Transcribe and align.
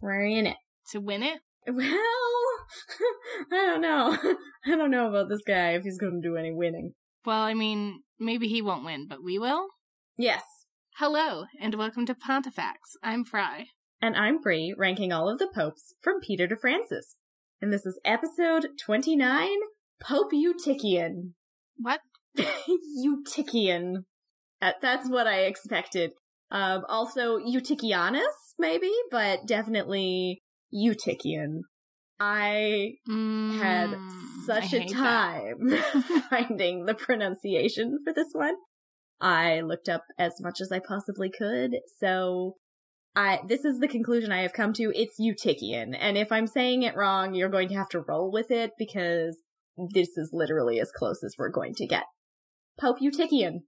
We're 0.00 0.26
in 0.26 0.46
it. 0.46 0.56
To 0.90 1.00
win 1.00 1.24
it? 1.24 1.40
Well, 1.66 1.84
I 3.50 3.66
don't 3.66 3.80
know. 3.80 4.16
I 4.66 4.76
don't 4.76 4.92
know 4.92 5.08
about 5.08 5.28
this 5.28 5.42
guy 5.46 5.70
if 5.72 5.82
he's 5.82 5.98
going 5.98 6.22
to 6.22 6.28
do 6.28 6.36
any 6.36 6.52
winning. 6.52 6.92
Well, 7.24 7.40
I 7.40 7.54
mean, 7.54 8.02
maybe 8.20 8.46
he 8.46 8.62
won't 8.62 8.84
win, 8.84 9.08
but 9.08 9.24
we 9.24 9.40
will? 9.40 9.66
Yes. 10.16 10.42
Hello, 10.98 11.46
and 11.60 11.74
welcome 11.74 12.06
to 12.06 12.14
Pontifex. 12.14 12.78
I'm 13.02 13.24
Fry. 13.24 13.66
And 14.00 14.14
I'm 14.14 14.40
Bree, 14.40 14.72
ranking 14.78 15.10
all 15.12 15.28
of 15.28 15.40
the 15.40 15.50
popes 15.52 15.94
from 16.00 16.20
Peter 16.20 16.46
to 16.46 16.56
Francis. 16.56 17.16
And 17.60 17.72
this 17.72 17.84
is 17.84 17.98
episode 18.04 18.68
29, 18.80 19.48
Pope 20.00 20.30
Eutychian. 20.32 21.32
What? 21.76 22.00
Eutychian. 23.04 24.04
That's 24.60 25.08
what 25.08 25.26
I 25.26 25.40
expected. 25.40 26.12
Um, 26.50 26.84
also 26.88 27.38
Eutychianus, 27.38 28.54
maybe, 28.58 28.92
but 29.10 29.46
definitely 29.46 30.42
Eutychian. 30.74 31.60
I 32.18 32.94
Mm, 33.08 33.60
had 33.60 33.98
such 34.46 34.72
I 34.72 34.76
a 34.76 34.86
time 34.86 35.70
finding 36.30 36.86
the 36.86 36.94
pronunciation 36.94 37.98
for 38.04 38.12
this 38.12 38.28
one. 38.32 38.54
I 39.20 39.60
looked 39.60 39.88
up 39.88 40.04
as 40.18 40.34
much 40.40 40.60
as 40.60 40.70
I 40.70 40.78
possibly 40.78 41.30
could, 41.30 41.76
so 41.98 42.56
I 43.14 43.40
this 43.48 43.64
is 43.64 43.80
the 43.80 43.88
conclusion 43.88 44.30
I 44.30 44.42
have 44.42 44.52
come 44.52 44.72
to. 44.74 44.92
It's 44.94 45.18
Eutychian, 45.18 45.96
and 45.98 46.18
if 46.18 46.30
I'm 46.30 46.46
saying 46.46 46.82
it 46.82 46.96
wrong, 46.96 47.34
you're 47.34 47.48
going 47.48 47.68
to 47.68 47.74
have 47.74 47.88
to 47.90 48.04
roll 48.06 48.30
with 48.30 48.50
it 48.50 48.72
because 48.78 49.38
this 49.94 50.16
is 50.16 50.30
literally 50.32 50.80
as 50.80 50.92
close 50.92 51.22
as 51.24 51.34
we're 51.38 51.50
going 51.50 51.74
to 51.76 51.86
get. 51.86 52.04
Pope 52.78 52.98
Eutychian, 53.00 53.60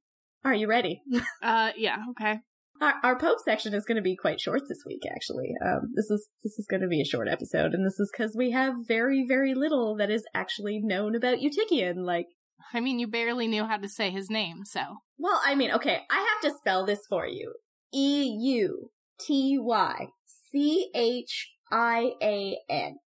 are 0.44 0.54
you 0.54 0.68
ready? 0.68 1.02
Uh, 1.42 1.70
yeah, 1.76 1.98
okay. 2.10 2.40
Our, 2.80 2.94
our 3.02 3.18
Pope 3.18 3.38
section 3.44 3.74
is 3.74 3.84
going 3.84 3.96
to 3.96 4.02
be 4.02 4.16
quite 4.16 4.40
short 4.40 4.62
this 4.68 4.82
week, 4.86 5.02
actually. 5.10 5.50
Um, 5.64 5.90
this 5.96 6.10
is 6.10 6.28
this 6.44 6.58
is 6.58 6.66
going 6.68 6.82
to 6.82 6.88
be 6.88 7.00
a 7.00 7.04
short 7.04 7.28
episode, 7.28 7.74
and 7.74 7.84
this 7.84 7.98
is 7.98 8.10
because 8.12 8.36
we 8.36 8.50
have 8.52 8.74
very 8.86 9.24
very 9.26 9.54
little 9.54 9.96
that 9.96 10.10
is 10.10 10.24
actually 10.34 10.80
known 10.82 11.14
about 11.16 11.38
Eutychian. 11.38 12.04
Like, 12.04 12.26
I 12.72 12.80
mean, 12.80 12.98
you 12.98 13.08
barely 13.08 13.48
knew 13.48 13.64
how 13.64 13.78
to 13.78 13.88
say 13.88 14.10
his 14.10 14.30
name, 14.30 14.64
so. 14.64 14.80
well, 15.18 15.40
I 15.44 15.54
mean, 15.56 15.72
okay, 15.72 16.02
I 16.10 16.18
have 16.18 16.40
to 16.52 16.56
spell 16.58 16.84
this 16.86 17.00
for 17.08 17.26
you: 17.26 17.54
E 17.92 18.24
U 18.42 18.90
T 19.20 19.58
Y 19.58 20.06
C 20.52 20.90
H 20.94 21.50
I 21.72 22.12
A 22.22 22.58
N. 22.68 22.98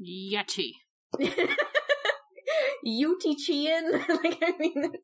Yeti. 0.00 0.72
Eutychian. 2.86 3.92
like, 4.08 4.38
I 4.42 4.52
mean, 4.58 4.74
that's- 4.82 5.02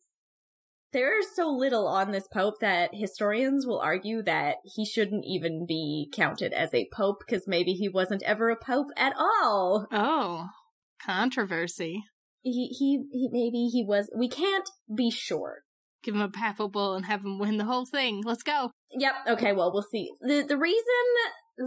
there's 0.93 1.27
so 1.35 1.48
little 1.48 1.87
on 1.87 2.12
this 2.12 2.29
pope 2.29 2.61
that 2.61 2.91
historians 2.93 3.67
will 3.67 3.81
argue 3.81 4.23
that 4.23 4.57
he 4.65 4.85
shouldn't 4.85 5.25
even 5.27 5.67
be 5.67 6.11
counted 6.15 6.53
as 6.53 6.73
a 6.75 6.89
pope 6.93 7.19
because 7.27 7.45
maybe 7.47 7.73
he 7.73 7.89
wasn't 7.89 8.23
ever 8.23 8.51
a 8.51 8.57
pope 8.57 8.89
at 8.97 9.15
all. 9.19 9.87
Oh, 9.91 10.47
controversy. 11.05 12.05
He, 12.43 12.69
he, 12.69 13.05
he, 13.13 13.29
maybe 13.31 13.69
he 13.73 13.85
was, 13.87 14.11
we 14.17 14.29
can't 14.29 14.69
be 14.95 15.11
sure. 15.11 15.63
Give 16.03 16.15
him 16.15 16.20
a 16.20 16.29
papal 16.29 16.69
bull 16.69 16.95
and 16.95 17.07
have 17.07 17.20
him 17.20 17.39
win 17.39 17.59
the 17.59 17.65
whole 17.65 17.87
thing. 17.87 18.23
Let's 18.25 18.43
go. 18.43 18.73
Yep. 18.91 19.15
Okay. 19.29 19.53
Well, 19.53 19.73
we'll 19.73 19.83
see. 19.83 20.11
The 20.20 20.43
the 20.43 20.57
reason 20.57 20.83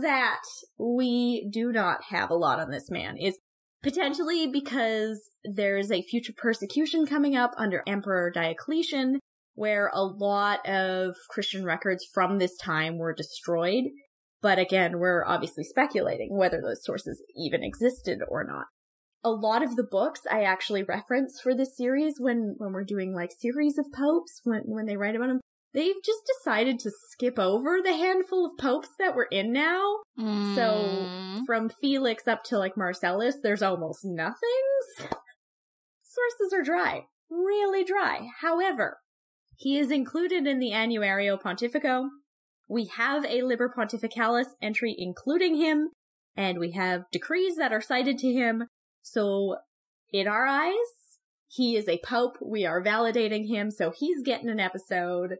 that 0.01 0.41
we 0.77 1.47
do 1.51 1.71
not 1.71 2.03
have 2.09 2.29
a 2.29 2.35
lot 2.35 2.59
on 2.59 2.69
this 2.69 2.91
man 2.91 3.17
is 3.17 3.37
potentially 3.85 4.47
because 4.47 5.29
there 5.43 5.77
is 5.77 5.91
a 5.91 6.01
future 6.01 6.33
persecution 6.35 7.05
coming 7.05 7.35
up 7.35 7.51
under 7.55 7.83
Emperor 7.85 8.31
Diocletian, 8.33 9.19
where 9.53 9.91
a 9.93 10.01
lot 10.01 10.67
of 10.67 11.13
Christian 11.29 11.63
records 11.63 12.03
from 12.11 12.39
this 12.39 12.57
time 12.57 12.97
were 12.97 13.13
destroyed. 13.13 13.83
But 14.41 14.57
again, 14.57 14.97
we're 14.97 15.23
obviously 15.23 15.63
speculating 15.63 16.35
whether 16.35 16.59
those 16.61 16.83
sources 16.83 17.21
even 17.37 17.63
existed 17.63 18.21
or 18.27 18.43
not. 18.43 18.65
A 19.23 19.29
lot 19.29 19.61
of 19.61 19.75
the 19.75 19.87
books 19.89 20.21
I 20.31 20.41
actually 20.41 20.81
reference 20.81 21.39
for 21.39 21.53
this 21.53 21.77
series 21.77 22.15
when, 22.17 22.55
when 22.57 22.73
we're 22.73 22.83
doing 22.83 23.13
like 23.13 23.31
series 23.31 23.77
of 23.77 23.85
popes, 23.95 24.41
when, 24.43 24.63
when 24.65 24.87
they 24.87 24.97
write 24.97 25.15
about 25.15 25.27
them, 25.27 25.41
they've 25.75 26.01
just 26.03 26.21
decided 26.39 26.79
to 26.79 26.91
skip 27.11 27.37
over 27.37 27.81
the 27.83 27.93
handful 27.93 28.45
of 28.45 28.57
popes 28.57 28.89
that 28.97 29.15
we're 29.15 29.25
in 29.25 29.51
now. 29.53 29.97
Mm, 30.17 30.55
So 30.55 31.43
from 31.45 31.69
Felix 31.69 32.27
up 32.27 32.43
to 32.45 32.57
like 32.57 32.77
Marcellus, 32.77 33.35
there's 33.43 33.61
almost 33.61 33.99
nothing. 34.03 34.39
Sources 36.01 36.53
are 36.53 36.63
dry, 36.63 37.01
really 37.29 37.83
dry. 37.83 38.29
However, 38.41 38.97
he 39.57 39.77
is 39.77 39.91
included 39.91 40.47
in 40.47 40.59
the 40.59 40.71
Annuario 40.71 41.39
Pontificio. 41.39 42.07
We 42.67 42.85
have 42.95 43.25
a 43.25 43.41
Liber 43.43 43.71
Pontificalis 43.77 44.47
entry 44.61 44.95
including 44.97 45.55
him, 45.55 45.89
and 46.35 46.57
we 46.57 46.71
have 46.71 47.03
decrees 47.11 47.57
that 47.57 47.71
are 47.71 47.81
cited 47.81 48.17
to 48.19 48.31
him. 48.31 48.65
So, 49.01 49.57
in 50.11 50.27
our 50.27 50.45
eyes, 50.47 50.73
he 51.47 51.75
is 51.75 51.87
a 51.87 52.01
pope. 52.03 52.37
We 52.41 52.65
are 52.65 52.83
validating 52.83 53.47
him, 53.47 53.71
so 53.71 53.91
he's 53.95 54.21
getting 54.23 54.49
an 54.49 54.59
episode. 54.59 55.35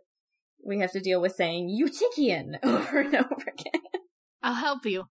We 0.66 0.80
have 0.80 0.92
to 0.94 1.00
deal 1.00 1.22
with 1.22 1.36
saying 1.36 1.70
Eutychian 1.70 2.56
over 2.64 3.00
and 3.00 3.16
over 3.16 3.46
again. 3.48 3.82
I'll 4.42 4.56
help 4.56 4.86
you. 4.86 5.06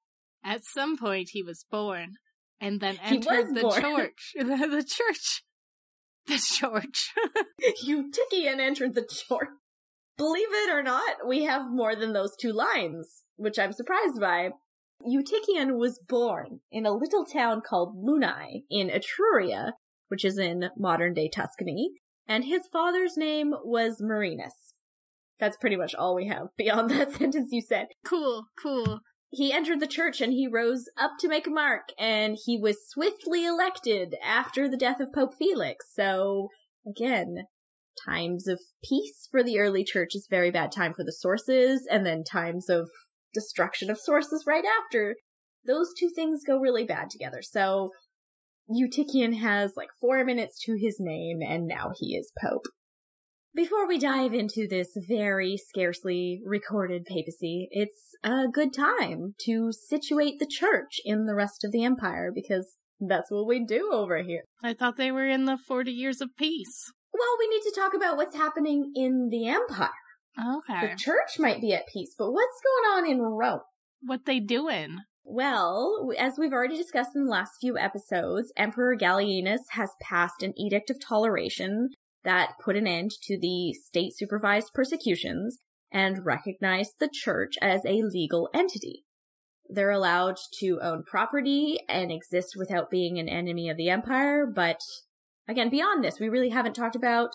At 0.44 0.65
some 0.65 0.98
point, 0.98 1.31
he 1.32 1.42
was 1.42 1.65
born 1.70 2.15
and 2.60 2.81
then 2.81 2.97
He 2.97 3.19
was 3.19 3.26
entered 3.26 3.54
the 3.54 3.60
born. 3.62 3.81
church. 3.81 4.32
the 4.37 4.84
church. 4.87 5.44
The 6.26 6.38
church. 6.38 7.12
Eutychian 7.87 8.59
entered 8.59 8.94
the 8.94 9.03
church. 9.03 9.48
Believe 10.16 10.48
it 10.50 10.70
or 10.70 10.82
not, 10.82 11.26
we 11.26 11.44
have 11.44 11.71
more 11.71 11.97
than 11.97 12.12
those 12.12 12.36
two 12.41 12.53
lines, 12.53 13.25
which 13.36 13.59
I'm 13.59 13.72
surprised 13.72 14.21
by. 14.21 14.50
Eutychian 15.06 15.76
was 15.76 16.00
born 16.09 16.60
in 16.71 16.86
a 16.86 16.92
little 16.94 17.25
town 17.25 17.60
called 17.60 17.97
Lunai 17.97 18.62
in 18.71 18.88
Etruria, 18.88 19.72
which 20.09 20.25
is 20.25 20.38
in 20.38 20.71
modern 20.78 21.15
day 21.15 21.28
Tuscany, 21.28 21.91
and 22.28 22.44
his 22.44 22.69
father's 22.72 23.16
name 23.16 23.53
was 23.65 24.00
Marinus. 24.00 24.74
That's 25.41 25.56
pretty 25.56 25.77
much 25.77 25.95
all 25.95 26.15
we 26.15 26.28
have 26.28 26.49
beyond 26.56 26.91
that 26.91 27.12
sentence 27.12 27.50
you 27.53 27.61
said. 27.61 27.89
cool, 28.05 28.47
cool. 28.61 29.00
He 29.31 29.53
entered 29.53 29.81
the 29.81 29.89
church 29.89 30.21
and 30.21 30.33
he 30.33 30.47
rose 30.47 30.84
up 30.97 31.12
to 31.19 31.28
make 31.28 31.49
a 31.49 31.50
mark, 31.50 31.89
and 31.99 32.39
he 32.45 32.56
was 32.56 32.89
swiftly 32.89 33.45
elected 33.45 34.15
after 34.25 34.69
the 34.69 34.77
death 34.77 35.00
of 35.00 35.12
Pope 35.12 35.34
Felix. 35.37 35.87
So, 35.93 36.50
again, 36.87 37.47
times 38.06 38.47
of 38.47 38.61
peace 38.89 39.27
for 39.28 39.43
the 39.43 39.59
early 39.59 39.83
church 39.83 40.15
is 40.15 40.28
very 40.31 40.53
bad 40.53 40.71
time 40.71 40.95
for 40.95 41.03
the 41.03 41.12
sources, 41.12 41.84
and 41.91 42.06
then 42.06 42.22
times 42.22 42.71
of 42.71 42.89
destruction 43.33 43.91
of 43.91 43.99
sources 43.99 44.45
right 44.47 44.65
after. 44.84 45.16
Those 45.66 45.93
two 45.99 46.11
things 46.15 46.43
go 46.47 46.59
really 46.59 46.84
bad 46.84 47.11
together. 47.11 47.43
So, 47.43 47.91
Eutychian 48.71 49.41
has 49.41 49.72
like 49.77 49.91
four 50.01 50.25
minutes 50.25 50.61
to 50.65 50.77
his 50.81 50.99
name, 51.01 51.41
and 51.43 51.66
now 51.66 51.91
he 51.99 52.15
is 52.15 52.31
Pope. 52.41 52.66
Before 53.54 53.87
we 53.87 53.98
dive 53.98 54.34
into 54.34 54.66
this 54.66 54.97
very 55.09 55.56
scarcely 55.56 56.42
recorded 56.44 57.04
papacy, 57.04 57.69
it's 57.70 58.16
a 58.25 58.48
good 58.53 58.75
time 58.75 59.37
to 59.42 59.70
situate 59.70 60.41
the 60.41 60.47
church 60.47 61.00
in 61.04 61.26
the 61.26 61.37
rest 61.37 61.62
of 61.62 61.70
the 61.70 61.84
empire 61.84 62.32
because 62.34 62.78
that's 62.98 63.31
what 63.31 63.47
we 63.47 63.65
do 63.65 63.91
over 63.92 64.25
here. 64.25 64.42
I 64.60 64.75
thought 64.75 64.97
they 64.97 65.12
were 65.12 65.28
in 65.28 65.44
the 65.44 65.56
40 65.56 65.92
years 65.92 66.20
of 66.20 66.31
peace. 66.37 66.92
Well, 67.12 67.37
we 67.38 67.47
need 67.47 67.62
to 67.62 67.81
talk 67.81 67.94
about 67.94 68.16
what's 68.16 68.34
happening 68.34 68.91
in 68.97 69.28
the 69.31 69.47
empire. 69.47 69.91
Okay. 70.36 70.88
The 70.88 70.97
church 70.97 71.38
might 71.38 71.60
be 71.60 71.72
at 71.72 71.86
peace, 71.86 72.12
but 72.19 72.32
what's 72.32 72.60
going 72.60 73.04
on 73.04 73.09
in 73.09 73.21
Rome? 73.21 73.60
What 74.03 74.26
they 74.26 74.41
doing? 74.41 74.98
Well, 75.22 76.10
as 76.19 76.34
we've 76.38 76.53
already 76.53 76.76
discussed 76.76 77.15
in 77.15 77.26
the 77.26 77.31
last 77.31 77.53
few 77.60 77.78
episodes, 77.78 78.53
Emperor 78.56 78.97
Gallienus 78.97 79.60
has 79.71 79.91
passed 80.03 80.42
an 80.42 80.54
edict 80.59 80.91
of 80.91 81.00
toleration 81.00 81.91
that 82.25 82.59
put 82.62 82.77
an 82.77 82.87
end 82.87 83.12
to 83.23 83.39
the 83.39 83.73
state 83.73 84.16
supervised 84.16 84.72
persecutions 84.75 85.59
and 85.93 86.27
recognized 86.27 86.95
the 86.98 87.10
church 87.13 87.54
as 87.63 87.83
a 87.87 88.03
legal 88.03 88.48
entity. 88.53 89.04
They're 89.69 89.91
allowed 89.91 90.37
to 90.60 90.81
own 90.83 91.04
property 91.04 91.78
and 91.89 92.10
exist 92.10 92.54
without 92.57 92.91
being 92.91 93.19
an 93.19 93.28
enemy 93.28 93.69
of 93.69 93.77
the 93.77 93.89
empire, 93.89 94.47
but 94.47 94.81
again, 95.48 95.71
beyond 95.71 96.04
this, 96.04 96.19
we 96.21 96.28
really 96.28 96.51
haven't 96.51 96.75
talked 96.75 96.97
about 96.97 97.31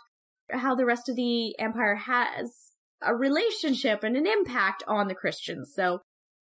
how 0.52 0.76
the 0.76 0.86
rest 0.86 1.10
of 1.10 1.16
the 1.16 1.58
empire 1.60 1.96
has 1.96 2.52
a 3.02 3.16
relationship 3.16 4.04
and 4.04 4.16
an 4.16 4.28
impact 4.28 4.84
on 4.88 5.08
the 5.08 5.16
Christians. 5.16 5.72
So, 5.74 6.02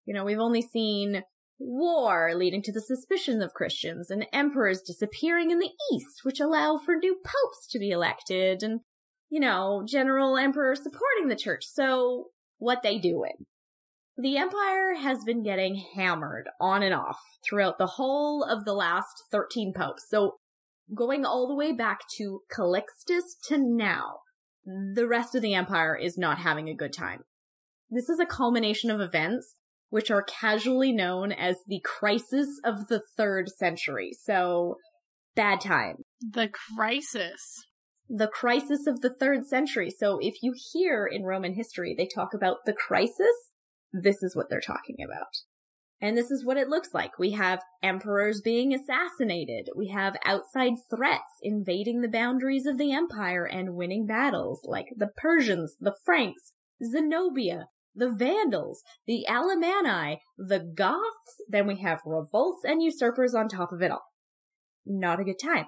you 0.04 0.12
know, 0.12 0.24
we've 0.24 0.38
only 0.38 0.62
seen 0.62 1.22
war 1.64 2.32
leading 2.34 2.62
to 2.62 2.72
the 2.72 2.80
suspicion 2.80 3.42
of 3.42 3.54
Christians 3.54 4.10
and 4.10 4.26
emperors 4.32 4.82
disappearing 4.82 5.50
in 5.50 5.58
the 5.58 5.70
east, 5.92 6.20
which 6.24 6.40
allow 6.40 6.78
for 6.78 6.96
new 6.96 7.16
popes 7.24 7.66
to 7.70 7.78
be 7.78 7.90
elected 7.90 8.62
and, 8.62 8.80
you 9.30 9.40
know, 9.40 9.84
general 9.86 10.36
emperor 10.36 10.74
supporting 10.74 11.28
the 11.28 11.36
church. 11.36 11.64
So 11.66 12.30
what 12.58 12.82
they 12.82 12.98
doing? 12.98 13.46
The 14.16 14.36
empire 14.36 14.94
has 14.94 15.24
been 15.24 15.42
getting 15.42 15.82
hammered 15.94 16.48
on 16.60 16.82
and 16.82 16.94
off 16.94 17.18
throughout 17.48 17.78
the 17.78 17.86
whole 17.86 18.44
of 18.44 18.64
the 18.64 18.74
last 18.74 19.24
13 19.30 19.72
popes. 19.74 20.04
So 20.08 20.36
going 20.94 21.24
all 21.24 21.48
the 21.48 21.54
way 21.54 21.72
back 21.72 22.00
to 22.18 22.40
Calixtus 22.54 23.22
to 23.48 23.58
now, 23.58 24.18
the 24.64 25.08
rest 25.08 25.34
of 25.34 25.42
the 25.42 25.54
empire 25.54 25.96
is 25.96 26.18
not 26.18 26.38
having 26.38 26.68
a 26.68 26.74
good 26.74 26.92
time. 26.92 27.22
This 27.90 28.08
is 28.08 28.20
a 28.20 28.26
culmination 28.26 28.90
of 28.90 29.00
events 29.00 29.54
which 29.92 30.10
are 30.10 30.22
casually 30.22 30.90
known 30.90 31.32
as 31.32 31.58
the 31.66 31.82
crisis 31.84 32.48
of 32.64 32.86
the 32.88 33.02
third 33.14 33.50
century. 33.50 34.10
So, 34.22 34.76
bad 35.36 35.60
time. 35.60 35.96
The 36.18 36.48
crisis. 36.48 37.66
The 38.08 38.26
crisis 38.26 38.86
of 38.86 39.02
the 39.02 39.12
third 39.20 39.44
century. 39.44 39.90
So, 39.90 40.18
if 40.22 40.36
you 40.42 40.54
hear 40.72 41.06
in 41.06 41.24
Roman 41.24 41.52
history 41.52 41.94
they 41.94 42.06
talk 42.06 42.32
about 42.32 42.64
the 42.64 42.72
crisis, 42.72 43.50
this 43.92 44.22
is 44.22 44.34
what 44.34 44.46
they're 44.48 44.62
talking 44.62 44.96
about. 45.04 45.28
And 46.00 46.16
this 46.16 46.30
is 46.30 46.42
what 46.42 46.56
it 46.56 46.70
looks 46.70 46.94
like. 46.94 47.18
We 47.18 47.32
have 47.32 47.60
emperors 47.82 48.40
being 48.40 48.72
assassinated. 48.72 49.68
We 49.76 49.88
have 49.88 50.16
outside 50.24 50.72
threats 50.88 51.34
invading 51.42 52.00
the 52.00 52.08
boundaries 52.08 52.64
of 52.64 52.78
the 52.78 52.94
empire 52.94 53.44
and 53.44 53.74
winning 53.74 54.06
battles, 54.06 54.62
like 54.64 54.86
the 54.96 55.10
Persians, 55.18 55.76
the 55.78 55.94
Franks, 56.06 56.54
Zenobia, 56.82 57.66
the 57.94 58.10
Vandals, 58.10 58.82
the 59.06 59.24
Alemanni, 59.28 60.18
the 60.36 60.60
Goths. 60.60 61.42
Then 61.48 61.66
we 61.66 61.80
have 61.80 62.00
revolts 62.04 62.64
and 62.64 62.82
usurpers 62.82 63.34
on 63.34 63.48
top 63.48 63.72
of 63.72 63.82
it 63.82 63.90
all. 63.90 64.04
Not 64.86 65.20
a 65.20 65.24
good 65.24 65.38
time. 65.42 65.66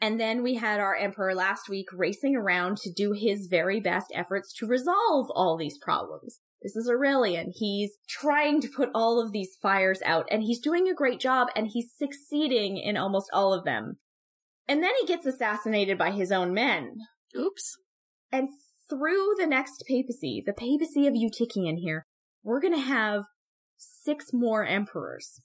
And 0.00 0.20
then 0.20 0.42
we 0.42 0.54
had 0.54 0.78
our 0.78 0.94
emperor 0.94 1.34
last 1.34 1.68
week 1.68 1.86
racing 1.92 2.36
around 2.36 2.76
to 2.78 2.92
do 2.92 3.12
his 3.12 3.48
very 3.50 3.80
best 3.80 4.12
efforts 4.14 4.52
to 4.54 4.66
resolve 4.66 5.26
all 5.34 5.56
these 5.56 5.78
problems. 5.78 6.38
This 6.62 6.76
is 6.76 6.88
Aurelian. 6.88 7.52
He's 7.54 7.98
trying 8.08 8.60
to 8.60 8.68
put 8.68 8.90
all 8.94 9.20
of 9.20 9.32
these 9.32 9.56
fires 9.60 10.00
out 10.04 10.26
and 10.30 10.42
he's 10.42 10.60
doing 10.60 10.88
a 10.88 10.94
great 10.94 11.20
job 11.20 11.48
and 11.54 11.68
he's 11.68 11.92
succeeding 11.96 12.78
in 12.78 12.96
almost 12.96 13.30
all 13.32 13.52
of 13.52 13.64
them. 13.64 13.98
And 14.66 14.82
then 14.82 14.92
he 15.00 15.06
gets 15.06 15.24
assassinated 15.24 15.98
by 15.98 16.10
his 16.10 16.30
own 16.30 16.52
men. 16.52 16.98
Oops. 17.36 17.76
And 18.30 18.50
through 18.88 19.34
the 19.38 19.46
next 19.46 19.84
papacy, 19.86 20.42
the 20.44 20.52
papacy 20.52 21.06
of 21.06 21.14
Eutychian 21.14 21.78
here, 21.78 22.04
we're 22.42 22.60
gonna 22.60 22.78
have 22.78 23.24
six 23.76 24.26
more 24.32 24.64
emperors. 24.64 25.40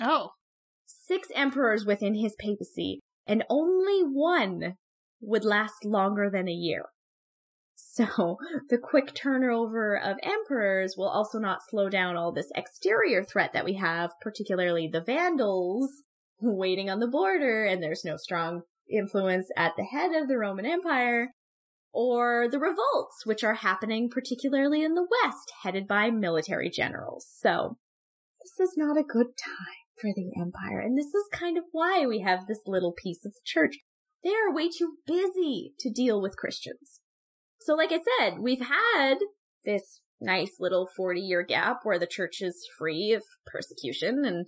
Oh. 0.00 0.30
Six 0.86 1.28
emperors 1.34 1.84
within 1.84 2.14
his 2.14 2.34
papacy, 2.38 3.00
and 3.26 3.44
only 3.48 4.00
one 4.00 4.76
would 5.20 5.44
last 5.44 5.84
longer 5.84 6.30
than 6.30 6.48
a 6.48 6.52
year. 6.52 6.86
So 7.74 8.38
the 8.68 8.78
quick 8.78 9.14
turnover 9.14 9.98
of 9.98 10.18
emperors 10.22 10.94
will 10.96 11.08
also 11.08 11.38
not 11.38 11.60
slow 11.68 11.88
down 11.88 12.16
all 12.16 12.32
this 12.32 12.50
exterior 12.54 13.24
threat 13.24 13.52
that 13.52 13.64
we 13.64 13.74
have, 13.74 14.10
particularly 14.20 14.88
the 14.88 15.02
Vandals 15.02 15.90
waiting 16.40 16.90
on 16.90 17.00
the 17.00 17.08
border 17.08 17.64
and 17.64 17.82
there's 17.82 18.04
no 18.04 18.16
strong 18.16 18.62
influence 18.90 19.48
at 19.56 19.72
the 19.76 19.84
head 19.84 20.12
of 20.12 20.28
the 20.28 20.38
Roman 20.38 20.66
Empire, 20.66 21.30
or 21.96 22.46
the 22.46 22.58
revolts, 22.58 23.24
which 23.24 23.42
are 23.42 23.54
happening 23.54 24.10
particularly 24.10 24.84
in 24.84 24.94
the 24.94 25.06
West, 25.24 25.50
headed 25.62 25.88
by 25.88 26.10
military 26.10 26.68
generals. 26.68 27.26
So 27.40 27.78
this 28.42 28.68
is 28.68 28.76
not 28.76 28.98
a 28.98 29.02
good 29.02 29.28
time 29.42 29.86
for 29.98 30.10
the 30.14 30.30
empire. 30.38 30.78
And 30.78 30.98
this 30.98 31.14
is 31.14 31.26
kind 31.32 31.56
of 31.56 31.64
why 31.72 32.04
we 32.06 32.20
have 32.20 32.46
this 32.46 32.60
little 32.66 32.92
piece 32.92 33.24
of 33.24 33.32
the 33.32 33.40
church. 33.46 33.78
They 34.22 34.34
are 34.34 34.54
way 34.54 34.68
too 34.68 34.98
busy 35.06 35.72
to 35.78 35.90
deal 35.90 36.20
with 36.20 36.36
Christians. 36.36 37.00
So, 37.60 37.74
like 37.74 37.92
I 37.92 38.00
said, 38.18 38.40
we've 38.40 38.60
had 38.60 39.14
this 39.64 40.00
nice 40.20 40.56
little 40.60 40.86
40 40.94 41.20
year 41.20 41.42
gap 41.42 41.78
where 41.82 41.98
the 41.98 42.06
church 42.06 42.42
is 42.42 42.68
free 42.78 43.12
of 43.12 43.22
persecution 43.46 44.24
and 44.24 44.46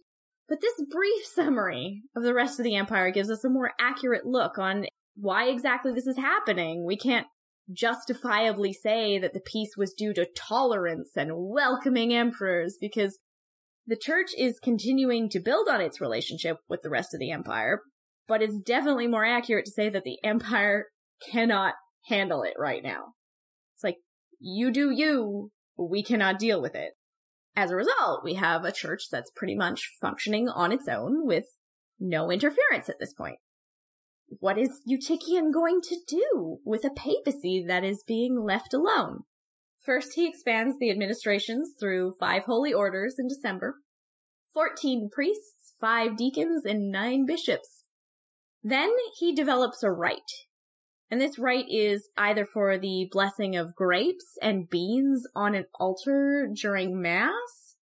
but 0.48 0.62
this 0.62 0.82
brief 0.90 1.26
summary 1.26 2.04
of 2.16 2.22
the 2.22 2.32
rest 2.32 2.58
of 2.58 2.64
the 2.64 2.74
empire 2.74 3.10
gives 3.10 3.30
us 3.30 3.44
a 3.44 3.50
more 3.50 3.72
accurate 3.78 4.24
look 4.24 4.58
on 4.58 4.86
why 5.14 5.48
exactly 5.48 5.92
this 5.92 6.06
is 6.06 6.16
happening. 6.16 6.86
We 6.86 6.96
can't 6.96 7.26
justifiably 7.72 8.72
say 8.72 9.18
that 9.18 9.34
the 9.34 9.40
peace 9.40 9.76
was 9.76 9.92
due 9.92 10.14
to 10.14 10.28
tolerance 10.36 11.12
and 11.16 11.32
welcoming 11.34 12.14
emperors 12.14 12.76
because 12.80 13.18
the 13.86 13.96
church 13.96 14.30
is 14.36 14.60
continuing 14.62 15.28
to 15.30 15.40
build 15.40 15.68
on 15.68 15.80
its 15.80 16.00
relationship 16.00 16.58
with 16.68 16.82
the 16.82 16.90
rest 16.90 17.14
of 17.14 17.20
the 17.20 17.30
empire, 17.30 17.80
but 18.26 18.42
it's 18.42 18.58
definitely 18.58 19.06
more 19.06 19.24
accurate 19.24 19.64
to 19.66 19.70
say 19.70 19.88
that 19.88 20.04
the 20.04 20.18
empire 20.22 20.86
cannot 21.30 21.74
handle 22.08 22.42
it 22.42 22.54
right 22.58 22.82
now. 22.82 23.14
It's 23.74 23.84
like, 23.84 23.96
you 24.38 24.70
do 24.70 24.90
you, 24.90 25.50
we 25.76 26.02
cannot 26.02 26.38
deal 26.38 26.60
with 26.60 26.74
it. 26.74 26.92
As 27.56 27.70
a 27.70 27.76
result, 27.76 28.22
we 28.22 28.34
have 28.34 28.64
a 28.64 28.72
church 28.72 29.04
that's 29.10 29.32
pretty 29.34 29.54
much 29.54 29.90
functioning 30.00 30.48
on 30.48 30.70
its 30.70 30.86
own 30.86 31.26
with 31.26 31.44
no 31.98 32.30
interference 32.30 32.88
at 32.88 33.00
this 33.00 33.12
point. 33.12 33.38
What 34.40 34.58
is 34.58 34.82
Eutychian 34.88 35.52
going 35.52 35.80
to 35.82 35.96
do 36.06 36.58
with 36.64 36.84
a 36.84 36.90
papacy 36.90 37.64
that 37.66 37.82
is 37.82 38.04
being 38.06 38.40
left 38.40 38.74
alone? 38.74 39.24
First, 39.80 40.14
he 40.14 40.28
expands 40.28 40.76
the 40.78 40.90
administrations 40.90 41.72
through 41.80 42.14
five 42.20 42.44
holy 42.44 42.72
orders 42.72 43.16
in 43.18 43.26
December, 43.26 43.76
14 44.52 45.08
priests, 45.10 45.74
five 45.80 46.16
deacons, 46.16 46.64
and 46.64 46.90
nine 46.90 47.24
bishops. 47.24 47.84
Then 48.62 48.90
he 49.18 49.34
develops 49.34 49.82
a 49.82 49.90
rite. 49.90 50.46
And 51.10 51.20
this 51.20 51.38
rite 51.38 51.70
is 51.70 52.10
either 52.18 52.44
for 52.44 52.76
the 52.76 53.08
blessing 53.10 53.56
of 53.56 53.74
grapes 53.74 54.36
and 54.42 54.68
beans 54.68 55.26
on 55.34 55.54
an 55.54 55.64
altar 55.74 56.50
during 56.54 57.00
mass 57.00 57.76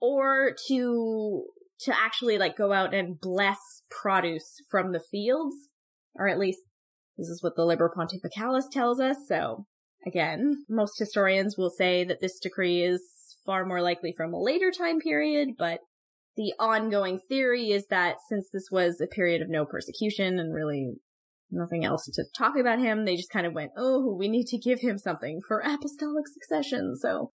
or 0.00 0.54
to 0.68 1.44
to 1.80 1.94
actually 1.96 2.38
like 2.38 2.56
go 2.56 2.72
out 2.72 2.94
and 2.94 3.20
bless 3.20 3.82
produce 3.90 4.62
from 4.68 4.92
the 4.92 5.00
fields 5.00 5.54
or 6.14 6.28
at 6.28 6.38
least 6.38 6.60
this 7.16 7.28
is 7.28 7.42
what 7.42 7.56
the 7.56 7.64
Liber 7.64 7.92
Pontificalis 7.94 8.70
tells 8.70 9.00
us. 9.00 9.16
So 9.26 9.66
again, 10.06 10.64
most 10.68 10.98
historians 10.98 11.56
will 11.56 11.70
say 11.70 12.04
that 12.04 12.20
this 12.20 12.38
decree 12.38 12.82
is 12.82 13.02
far 13.44 13.64
more 13.64 13.82
likely 13.82 14.12
from 14.16 14.32
a 14.32 14.42
later 14.42 14.70
time 14.70 15.00
period, 15.00 15.50
but 15.58 15.80
the 16.36 16.52
ongoing 16.60 17.18
theory 17.28 17.70
is 17.70 17.86
that 17.88 18.16
since 18.28 18.48
this 18.52 18.68
was 18.70 19.00
a 19.00 19.06
period 19.06 19.42
of 19.42 19.48
no 19.48 19.64
persecution 19.64 20.38
and 20.38 20.54
really 20.54 20.94
nothing 21.50 21.84
else 21.84 22.06
to 22.06 22.24
talk 22.36 22.56
about 22.58 22.78
him. 22.78 23.04
They 23.04 23.16
just 23.16 23.30
kind 23.30 23.46
of 23.46 23.54
went, 23.54 23.72
oh, 23.76 24.14
we 24.14 24.28
need 24.28 24.46
to 24.48 24.58
give 24.58 24.80
him 24.80 24.98
something 24.98 25.40
for 25.46 25.60
apostolic 25.60 26.26
succession. 26.28 26.94
So 26.96 27.32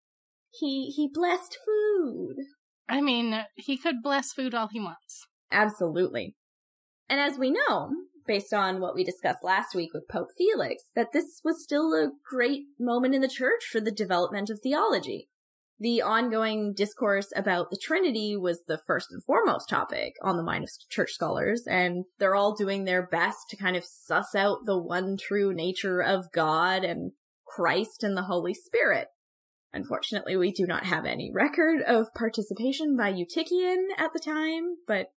he, 0.51 0.93
he 0.97 1.09
blessed 1.13 1.57
food. 1.65 2.37
I 2.89 3.01
mean, 3.01 3.45
he 3.57 3.77
could 3.77 4.03
bless 4.03 4.33
food 4.33 4.55
all 4.55 4.69
he 4.71 4.81
wants. 4.81 5.27
Absolutely. 5.51 6.37
And 7.09 7.21
as 7.21 7.39
we 7.39 7.51
know, 7.51 7.91
based 8.32 8.55
on 8.55 8.81
what 8.81 8.94
we 8.94 9.05
discussed 9.05 9.44
last 9.44 9.75
week 9.75 9.90
with 9.93 10.08
Pope 10.08 10.29
Felix, 10.38 10.84
that 10.94 11.12
this 11.12 11.40
was 11.44 11.62
still 11.62 11.93
a 11.93 12.12
great 12.29 12.62
moment 12.79 13.14
in 13.14 13.20
the 13.20 13.29
church 13.29 13.65
for 13.70 13.81
the 13.81 13.91
development 13.91 14.48
of 14.51 14.60
theology 14.60 15.29
the 15.82 16.01
ongoing 16.01 16.72
discourse 16.74 17.32
about 17.34 17.70
the 17.70 17.77
Trinity 17.77 18.36
was 18.36 18.62
the 18.69 18.81
first 18.86 19.08
and 19.10 19.22
foremost 19.24 19.69
topic 19.69 20.15
on 20.22 20.36
the 20.36 20.43
mind 20.43 20.62
of 20.62 20.70
church 20.89 21.10
scholars, 21.10 21.65
and 21.69 22.05
they're 22.20 22.36
all 22.36 22.55
doing 22.55 22.84
their 22.84 23.05
best 23.05 23.51
to 23.51 23.56
kind 23.56 23.77
of 23.77 23.84
suss 23.84 24.32
out 24.36 24.58
the 24.65 24.79
one 24.79 25.17
true 25.20 25.53
nature 25.53 26.01
of 26.01 26.31
God 26.32 26.84
and 26.84 27.12
Christ 27.44 28.05
and 28.05 28.17
the 28.17 28.22
Holy 28.22 28.55
Spirit. 28.55 29.08
Unfortunately, 29.72 30.36
we 30.36 30.53
do 30.53 30.67
not 30.67 30.86
have 30.86 31.05
any 31.05 31.32
record 31.34 31.82
of 31.82 32.15
participation 32.15 32.96
by 32.96 33.12
Eutychian 33.12 33.86
at 33.98 34.12
the 34.12 34.20
time, 34.24 34.77
but 34.86 35.08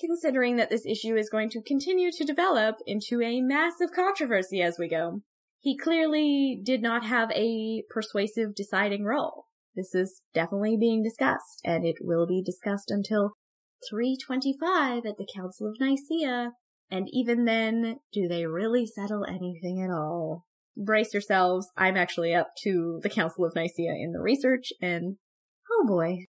considering 0.00 0.56
that 0.56 0.70
this 0.70 0.86
issue 0.86 1.16
is 1.16 1.30
going 1.30 1.50
to 1.50 1.62
continue 1.62 2.10
to 2.12 2.24
develop 2.24 2.76
into 2.86 3.20
a 3.22 3.40
massive 3.40 3.90
controversy 3.94 4.62
as 4.62 4.76
we 4.78 4.88
go, 4.88 5.22
he 5.60 5.76
clearly 5.76 6.60
did 6.62 6.82
not 6.82 7.04
have 7.04 7.30
a 7.32 7.82
persuasive 7.90 8.54
deciding 8.54 9.04
role. 9.04 9.46
This 9.74 9.94
is 9.94 10.22
definitely 10.34 10.76
being 10.78 11.02
discussed, 11.02 11.60
and 11.64 11.84
it 11.84 11.96
will 12.00 12.26
be 12.26 12.42
discussed 12.42 12.90
until 12.90 13.32
325 13.90 15.04
at 15.06 15.16
the 15.18 15.28
Council 15.34 15.68
of 15.68 15.76
Nicaea. 15.80 16.52
And 16.90 17.06
even 17.12 17.44
then, 17.44 17.96
do 18.12 18.26
they 18.26 18.46
really 18.46 18.86
settle 18.86 19.24
anything 19.28 19.82
at 19.82 19.92
all? 19.92 20.44
Brace 20.76 21.12
yourselves. 21.12 21.68
I'm 21.76 21.96
actually 21.96 22.34
up 22.34 22.50
to 22.62 23.00
the 23.02 23.10
Council 23.10 23.44
of 23.44 23.54
Nicaea 23.54 23.92
in 23.92 24.12
the 24.12 24.20
research, 24.20 24.72
and 24.80 25.16
oh 25.70 25.86
boy. 25.86 26.24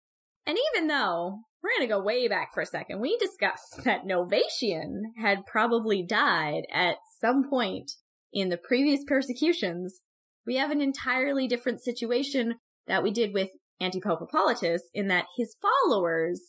And 0.49 0.57
even 0.73 0.87
though 0.87 1.41
we're 1.61 1.69
going 1.77 1.87
to 1.87 1.93
go 1.93 2.01
way 2.01 2.27
back 2.27 2.55
for 2.55 2.61
a 2.61 2.65
second, 2.65 2.99
we 2.99 3.15
discussed 3.17 3.83
that 3.83 4.07
Novatian 4.07 5.11
had 5.15 5.45
probably 5.45 6.01
died 6.01 6.63
at 6.73 6.95
some 7.21 7.47
point 7.47 7.91
in 8.33 8.49
the 8.49 8.57
previous 8.57 9.01
persecutions. 9.07 10.01
We 10.47 10.55
have 10.55 10.71
an 10.71 10.81
entirely 10.81 11.47
different 11.47 11.83
situation 11.83 12.55
that 12.87 13.03
we 13.03 13.11
did 13.11 13.31
with 13.31 13.49
Antipope 13.79 14.21
Hippolytus 14.21 14.89
in 14.91 15.07
that 15.09 15.27
his 15.37 15.55
followers 15.61 16.41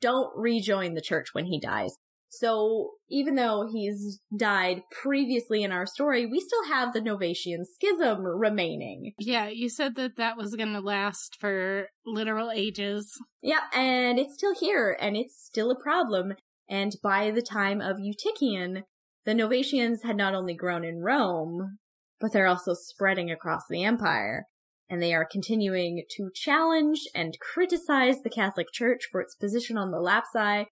don't 0.00 0.30
rejoin 0.36 0.94
the 0.94 1.00
church 1.00 1.30
when 1.32 1.46
he 1.46 1.58
dies. 1.58 1.96
So 2.38 2.92
even 3.08 3.34
though 3.34 3.68
he's 3.70 4.20
died 4.36 4.82
previously 4.90 5.62
in 5.62 5.72
our 5.72 5.86
story, 5.86 6.26
we 6.26 6.40
still 6.40 6.66
have 6.68 6.92
the 6.92 7.00
Novatian 7.00 7.64
schism 7.64 8.24
remaining. 8.24 9.12
Yeah, 9.18 9.48
you 9.48 9.68
said 9.68 9.96
that 9.96 10.16
that 10.16 10.36
was 10.36 10.54
going 10.54 10.72
to 10.72 10.80
last 10.80 11.36
for 11.40 11.88
literal 12.06 12.50
ages. 12.50 13.12
Yeah, 13.42 13.60
and 13.74 14.18
it's 14.18 14.34
still 14.34 14.54
here 14.54 14.96
and 15.00 15.16
it's 15.16 15.36
still 15.44 15.70
a 15.70 15.80
problem. 15.80 16.34
And 16.68 16.92
by 17.02 17.30
the 17.30 17.42
time 17.42 17.80
of 17.80 17.98
Eutychian, 17.98 18.82
the 19.24 19.32
Novatians 19.32 20.04
had 20.04 20.16
not 20.16 20.34
only 20.34 20.54
grown 20.54 20.84
in 20.84 21.00
Rome, 21.00 21.78
but 22.20 22.32
they're 22.32 22.46
also 22.46 22.74
spreading 22.74 23.30
across 23.30 23.62
the 23.68 23.84
empire. 23.84 24.46
And 24.88 25.02
they 25.02 25.14
are 25.14 25.26
continuing 25.30 26.04
to 26.16 26.30
challenge 26.34 27.00
and 27.14 27.38
criticize 27.40 28.20
the 28.22 28.30
Catholic 28.30 28.66
Church 28.72 29.08
for 29.10 29.20
its 29.20 29.34
position 29.34 29.78
on 29.78 29.90
the 29.90 29.98
lapsi. 29.98 30.66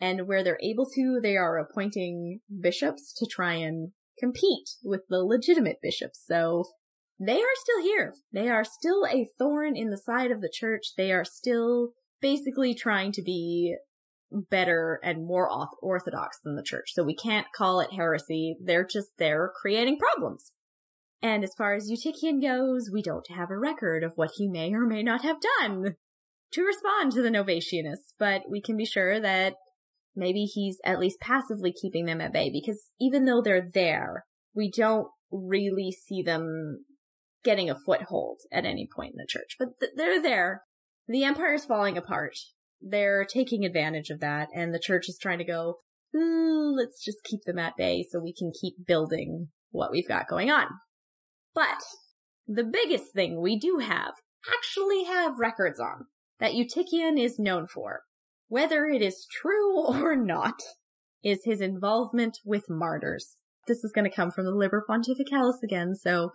And 0.00 0.26
where 0.26 0.44
they're 0.44 0.60
able 0.62 0.86
to, 0.94 1.20
they 1.22 1.36
are 1.36 1.58
appointing 1.58 2.40
bishops 2.60 3.14
to 3.14 3.26
try 3.26 3.54
and 3.54 3.92
compete 4.18 4.68
with 4.84 5.02
the 5.08 5.24
legitimate 5.24 5.78
bishops. 5.82 6.22
So 6.26 6.64
they 7.18 7.40
are 7.40 7.56
still 7.56 7.82
here. 7.82 8.14
They 8.32 8.48
are 8.48 8.64
still 8.64 9.06
a 9.06 9.28
thorn 9.38 9.76
in 9.76 9.90
the 9.90 9.98
side 9.98 10.30
of 10.30 10.40
the 10.42 10.52
church. 10.52 10.92
They 10.96 11.12
are 11.12 11.24
still 11.24 11.92
basically 12.20 12.74
trying 12.74 13.12
to 13.12 13.22
be 13.22 13.76
better 14.30 15.00
and 15.02 15.26
more 15.26 15.48
orthodox 15.80 16.38
than 16.44 16.56
the 16.56 16.62
church. 16.62 16.90
So 16.92 17.02
we 17.02 17.14
can't 17.14 17.46
call 17.54 17.80
it 17.80 17.92
heresy. 17.94 18.56
They're 18.62 18.86
just 18.86 19.10
there 19.18 19.50
creating 19.60 19.98
problems. 19.98 20.52
And 21.22 21.42
as 21.42 21.54
far 21.56 21.74
as 21.74 21.90
Eutychian 21.90 22.42
goes, 22.42 22.90
we 22.92 23.02
don't 23.02 23.30
have 23.30 23.50
a 23.50 23.58
record 23.58 24.04
of 24.04 24.12
what 24.16 24.32
he 24.36 24.48
may 24.48 24.72
or 24.72 24.86
may 24.86 25.02
not 25.02 25.22
have 25.22 25.36
done 25.60 25.96
to 26.52 26.62
respond 26.62 27.12
to 27.12 27.22
the 27.22 27.30
Novatianists, 27.30 28.12
but 28.18 28.42
we 28.50 28.60
can 28.60 28.76
be 28.76 28.84
sure 28.84 29.20
that 29.20 29.54
maybe 30.16 30.44
he's 30.44 30.78
at 30.84 30.98
least 30.98 31.20
passively 31.20 31.72
keeping 31.72 32.06
them 32.06 32.20
at 32.20 32.32
bay 32.32 32.50
because 32.50 32.90
even 33.00 33.24
though 33.24 33.42
they're 33.42 33.68
there, 33.72 34.24
we 34.54 34.70
don't 34.70 35.08
really 35.30 35.92
see 35.92 36.22
them 36.22 36.84
getting 37.44 37.70
a 37.70 37.78
foothold 37.78 38.40
at 38.50 38.64
any 38.64 38.88
point 38.94 39.12
in 39.12 39.18
the 39.18 39.26
church. 39.28 39.56
But 39.58 39.78
th- 39.78 39.92
they're 39.96 40.20
there. 40.20 40.62
The 41.06 41.24
empire 41.24 41.54
is 41.54 41.64
falling 41.64 41.96
apart. 41.96 42.36
They're 42.80 43.24
taking 43.24 43.64
advantage 43.64 44.10
of 44.10 44.20
that, 44.20 44.48
and 44.54 44.74
the 44.74 44.80
church 44.80 45.08
is 45.08 45.18
trying 45.20 45.38
to 45.38 45.44
go, 45.44 45.78
let's 46.12 47.04
just 47.04 47.22
keep 47.24 47.40
them 47.44 47.58
at 47.58 47.76
bay 47.76 48.04
so 48.08 48.18
we 48.18 48.34
can 48.34 48.52
keep 48.58 48.74
building 48.86 49.48
what 49.70 49.90
we've 49.90 50.08
got 50.08 50.28
going 50.28 50.50
on. 50.50 50.66
But 51.54 51.82
the 52.46 52.64
biggest 52.64 53.12
thing 53.12 53.40
we 53.40 53.58
do 53.58 53.78
have, 53.78 54.14
actually 54.52 55.04
have 55.04 55.38
records 55.38 55.80
on, 55.80 56.06
that 56.38 56.52
Eutychian 56.52 57.18
is 57.18 57.38
known 57.38 57.66
for, 57.66 58.02
whether 58.48 58.86
it 58.86 59.02
is 59.02 59.26
true 59.30 59.86
or 59.86 60.16
not, 60.16 60.60
is 61.22 61.44
his 61.44 61.60
involvement 61.60 62.38
with 62.44 62.70
martyrs. 62.70 63.36
This 63.66 63.82
is 63.82 63.92
going 63.92 64.08
to 64.08 64.14
come 64.14 64.30
from 64.30 64.44
the 64.44 64.52
Liber 64.52 64.84
Pontificalis 64.88 65.62
again, 65.62 65.94
so 65.94 66.30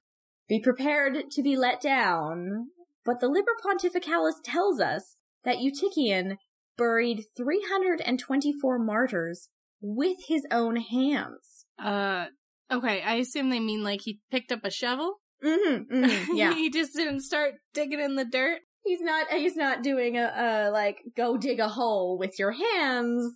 be 0.49 0.59
prepared 0.59 1.31
to 1.31 1.41
be 1.41 1.55
let 1.55 1.81
down. 1.81 2.67
But 3.05 3.21
the 3.21 3.29
Liber 3.29 3.55
Pontificalis 3.65 4.43
tells 4.43 4.81
us 4.81 5.15
that 5.43 5.57
Eutychian 5.57 6.35
buried 6.77 7.23
324 7.37 8.79
martyrs 8.79 9.49
with 9.81 10.17
his 10.27 10.45
own 10.51 10.75
hands. 10.75 11.65
Uh, 11.81 12.25
okay, 12.71 13.01
I 13.01 13.15
assume 13.15 13.49
they 13.49 13.59
mean 13.59 13.83
like 13.83 14.01
he 14.03 14.19
picked 14.29 14.51
up 14.51 14.65
a 14.65 14.71
shovel? 14.71 15.21
Mm-hmm, 15.43 15.93
mm-hmm 15.93 16.31
yeah. 16.35 16.53
he 16.53 16.69
just 16.69 16.93
didn't 16.95 17.21
start 17.21 17.53
digging 17.73 17.99
in 17.99 18.15
the 18.15 18.25
dirt? 18.25 18.59
He's 18.83 19.01
not, 19.01 19.29
he's 19.29 19.55
not 19.55 19.83
doing 19.83 20.17
a, 20.17 20.33
a, 20.35 20.71
like, 20.71 21.01
go 21.15 21.37
dig 21.37 21.59
a 21.59 21.69
hole 21.69 22.17
with 22.17 22.39
your 22.39 22.51
hands. 22.51 23.33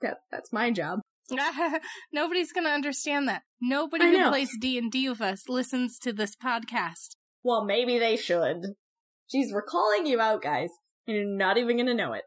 That, 0.00 0.18
that's 0.30 0.52
my 0.52 0.70
job. 0.70 1.00
Nobody's 2.12 2.52
gonna 2.52 2.70
understand 2.70 3.28
that. 3.28 3.42
Nobody 3.60 4.12
who 4.12 4.28
plays 4.28 4.50
D 4.60 4.78
and 4.78 4.92
D 4.92 5.08
with 5.08 5.20
us 5.20 5.48
listens 5.48 5.98
to 6.00 6.12
this 6.12 6.36
podcast. 6.36 7.16
Well, 7.42 7.64
maybe 7.64 7.98
they 7.98 8.16
should. 8.16 8.74
Jeez, 9.34 9.52
we're 9.52 9.62
calling 9.62 10.06
you 10.06 10.20
out, 10.20 10.42
guys. 10.42 10.70
You're 11.06 11.24
not 11.24 11.58
even 11.58 11.76
gonna 11.76 11.94
know 11.94 12.12
it. 12.12 12.22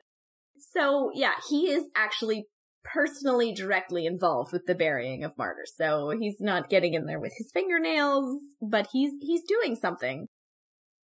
So, 0.74 1.12
yeah, 1.14 1.36
he 1.50 1.72
is 1.72 1.86
actually 1.96 2.48
personally 2.84 3.54
directly 3.54 4.06
involved 4.06 4.52
with 4.52 4.66
the 4.66 4.76
burying 4.76 5.24
of 5.24 5.38
martyrs. 5.38 5.74
So 5.76 6.14
he's 6.20 6.38
not 6.40 6.70
getting 6.70 6.94
in 6.94 7.06
there 7.06 7.20
with 7.20 7.34
his 7.38 7.52
fingernails, 7.54 8.42
but 8.62 8.88
he's 8.92 9.12
he's 9.22 9.44
doing 9.44 9.76
something. 9.76 10.28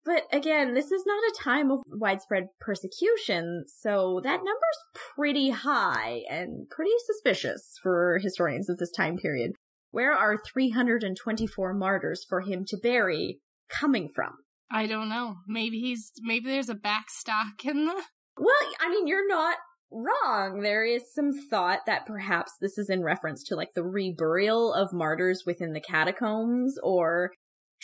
But 0.05 0.25
again, 0.33 0.75
this 0.75 0.93
is 0.93 1.05
not 1.07 1.23
a 1.23 1.43
time 1.43 1.71
of 1.71 1.81
widespread 1.89 2.49
persecution, 2.61 3.65
so 3.67 4.21
that 4.23 4.39
number's 4.39 4.81
pretty 5.17 5.51
high 5.51 6.23
and 6.31 6.69
pretty 6.69 6.93
suspicious 7.07 7.79
for 7.83 8.19
historians 8.23 8.69
of 8.69 8.79
this 8.79 8.91
time 8.91 9.17
period. 9.17 9.53
Where 9.91 10.13
are 10.13 10.43
324 10.53 11.73
martyrs 11.73 12.25
for 12.29 12.43
him 12.43 12.65
to 12.67 12.77
bury 12.77 13.39
coming 13.69 14.11
from? 14.15 14.33
I 14.71 14.87
don't 14.87 15.09
know. 15.09 15.37
Maybe 15.47 15.81
he's, 15.81 16.13
maybe 16.21 16.51
there's 16.51 16.69
a 16.69 16.75
backstock 16.75 17.65
in 17.65 17.87
the. 17.87 18.03
Well, 18.37 18.57
I 18.81 18.91
mean, 18.91 19.07
you're 19.07 19.29
not 19.29 19.57
wrong. 19.91 20.61
There 20.61 20.85
is 20.85 21.15
some 21.15 21.33
thought 21.33 21.87
that 21.87 22.07
perhaps 22.07 22.53
this 22.61 22.77
is 22.77 22.91
in 22.91 23.03
reference 23.03 23.45
to 23.45 23.57
like 23.57 23.75
the 23.75 23.83
reburial 23.83 24.75
of 24.75 24.93
martyrs 24.93 25.45
within 25.47 25.73
the 25.73 25.81
catacombs 25.81 26.77
or 26.83 27.31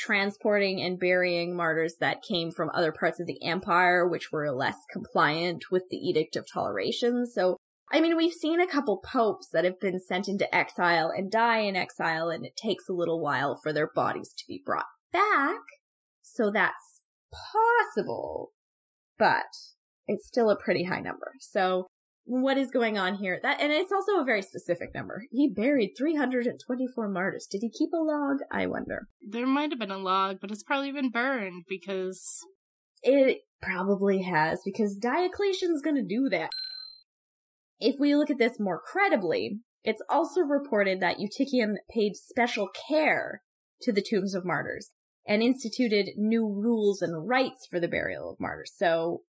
transporting 0.00 0.80
and 0.80 0.98
burying 0.98 1.54
martyrs 1.54 1.96
that 2.00 2.22
came 2.22 2.50
from 2.50 2.70
other 2.72 2.92
parts 2.92 3.20
of 3.20 3.26
the 3.26 3.42
empire, 3.44 4.08
which 4.08 4.32
were 4.32 4.50
less 4.50 4.76
compliant 4.92 5.64
with 5.70 5.84
the 5.90 5.98
Edict 5.98 6.36
of 6.36 6.46
Toleration. 6.50 7.26
So, 7.26 7.56
I 7.92 8.00
mean, 8.00 8.16
we've 8.16 8.32
seen 8.32 8.60
a 8.60 8.66
couple 8.66 9.02
popes 9.04 9.48
that 9.52 9.64
have 9.64 9.78
been 9.78 10.00
sent 10.00 10.28
into 10.28 10.52
exile 10.54 11.12
and 11.14 11.30
die 11.30 11.60
in 11.60 11.76
exile, 11.76 12.30
and 12.30 12.46
it 12.46 12.56
takes 12.56 12.88
a 12.88 12.94
little 12.94 13.20
while 13.20 13.58
for 13.62 13.72
their 13.72 13.90
bodies 13.94 14.32
to 14.38 14.44
be 14.48 14.62
brought 14.64 14.86
back. 15.12 15.60
So 16.22 16.50
that's 16.50 17.02
possible, 17.52 18.52
but 19.18 19.44
it's 20.06 20.26
still 20.26 20.50
a 20.50 20.58
pretty 20.58 20.84
high 20.84 21.00
number. 21.00 21.32
So 21.40 21.86
what 22.30 22.56
is 22.56 22.70
going 22.70 22.96
on 22.96 23.16
here. 23.16 23.40
That 23.42 23.60
and 23.60 23.72
it's 23.72 23.90
also 23.90 24.20
a 24.20 24.24
very 24.24 24.42
specific 24.42 24.94
number. 24.94 25.24
He 25.32 25.48
buried 25.48 25.94
324 25.98 27.08
martyrs. 27.08 27.48
Did 27.50 27.62
he 27.62 27.70
keep 27.70 27.90
a 27.92 27.96
log? 27.96 28.38
I 28.52 28.66
wonder. 28.66 29.08
There 29.20 29.46
might 29.46 29.70
have 29.70 29.80
been 29.80 29.90
a 29.90 29.98
log, 29.98 30.38
but 30.40 30.52
it's 30.52 30.62
probably 30.62 30.92
been 30.92 31.10
burned 31.10 31.64
because 31.68 32.38
it 33.02 33.38
probably 33.60 34.22
has 34.22 34.60
because 34.64 34.96
Diocletian's 34.96 35.82
going 35.82 35.96
to 35.96 36.06
do 36.06 36.28
that. 36.28 36.50
If 37.80 37.96
we 37.98 38.14
look 38.14 38.30
at 38.30 38.38
this 38.38 38.60
more 38.60 38.80
credibly, 38.80 39.58
it's 39.82 40.02
also 40.08 40.42
reported 40.42 41.00
that 41.00 41.16
Eutychian 41.18 41.76
paid 41.92 42.14
special 42.14 42.68
care 42.88 43.42
to 43.82 43.92
the 43.92 44.04
tombs 44.08 44.34
of 44.34 44.44
martyrs 44.44 44.90
and 45.26 45.42
instituted 45.42 46.10
new 46.16 46.46
rules 46.46 47.02
and 47.02 47.28
rites 47.28 47.66
for 47.68 47.80
the 47.80 47.88
burial 47.88 48.30
of 48.30 48.40
martyrs. 48.40 48.72
So 48.76 49.22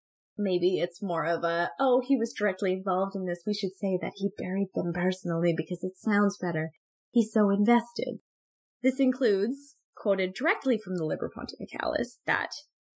maybe 0.43 0.79
it's 0.79 1.01
more 1.01 1.25
of 1.25 1.43
a, 1.43 1.71
oh, 1.79 2.01
he 2.05 2.15
was 2.15 2.33
directly 2.33 2.73
involved 2.73 3.15
in 3.15 3.25
this. 3.25 3.43
We 3.45 3.53
should 3.53 3.75
say 3.75 3.97
that 4.01 4.13
he 4.15 4.31
buried 4.37 4.69
them 4.75 4.91
personally 4.93 5.53
because 5.55 5.83
it 5.83 5.97
sounds 5.97 6.37
better. 6.37 6.71
He's 7.11 7.31
so 7.31 7.49
invested. 7.49 8.19
This 8.81 8.99
includes, 8.99 9.75
quoted 9.95 10.33
directly 10.33 10.77
from 10.77 10.97
the 10.97 11.05
Liber 11.05 11.29
Pontificalis, 11.35 12.17
that 12.25 12.49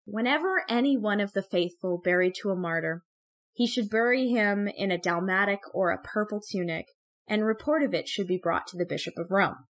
whenever 0.06 0.64
any 0.70 0.98
one 0.98 1.20
of 1.20 1.34
the 1.34 1.42
faithful 1.42 2.00
buried 2.04 2.36
to 2.42 2.50
a 2.50 2.56
martyr, 2.56 3.04
he 3.54 3.68
should 3.68 3.90
bury 3.90 4.30
him 4.30 4.68
in 4.68 4.92
a 4.92 4.98
dalmatic 4.98 5.60
or 5.74 5.92
a 5.92 6.02
purple 6.02 6.42
tunic, 6.42 6.88
and 7.28 7.46
report 7.46 7.84
of 7.84 7.94
it 7.94 8.08
should 8.08 8.28
be 8.28 8.40
brought 8.42 8.68
to 8.68 8.78
the 8.78 8.86
Bishop 8.86 9.14
of 9.18 9.32
Rome. 9.32 9.68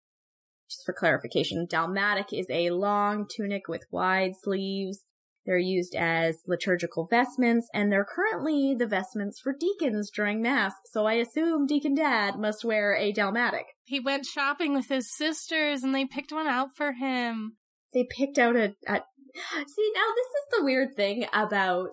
Just 0.70 0.86
for 0.86 0.94
clarification, 0.94 1.68
dalmatic 1.70 2.28
is 2.32 2.48
a 2.50 2.72
long 2.72 3.28
tunic 3.30 3.68
with 3.68 3.84
wide 3.92 4.34
sleeves 4.42 5.04
they're 5.46 5.58
used 5.58 5.94
as 5.96 6.42
liturgical 6.48 7.06
vestments, 7.06 7.68
and 7.74 7.92
they're 7.92 8.06
currently 8.06 8.74
the 8.74 8.88
vestments 8.88 9.40
for 9.40 9.54
deacons 9.54 10.10
during 10.10 10.42
Mass, 10.42 10.74
so 10.92 11.06
I 11.06 11.14
assume 11.14 11.68
Deacon 11.68 11.96
Dad 11.96 12.40
must 12.40 12.64
wear 12.64 12.96
a 12.96 13.12
dalmatic. 13.12 13.66
He 13.84 14.00
went 14.00 14.26
shopping 14.26 14.74
with 14.74 14.88
his 14.88 15.14
sisters, 15.14 15.84
and 15.84 15.94
they 15.94 16.06
picked 16.06 16.32
one 16.32 16.48
out 16.48 16.70
for 16.76 16.94
him. 16.94 17.58
They 17.94 18.08
picked 18.10 18.38
out 18.38 18.56
a. 18.56 18.76
a... 18.88 19.02
See, 19.68 19.92
now 19.94 20.10
this 20.16 20.28
is 20.28 20.46
the 20.52 20.64
weird 20.64 20.96
thing 20.96 21.26
about 21.34 21.90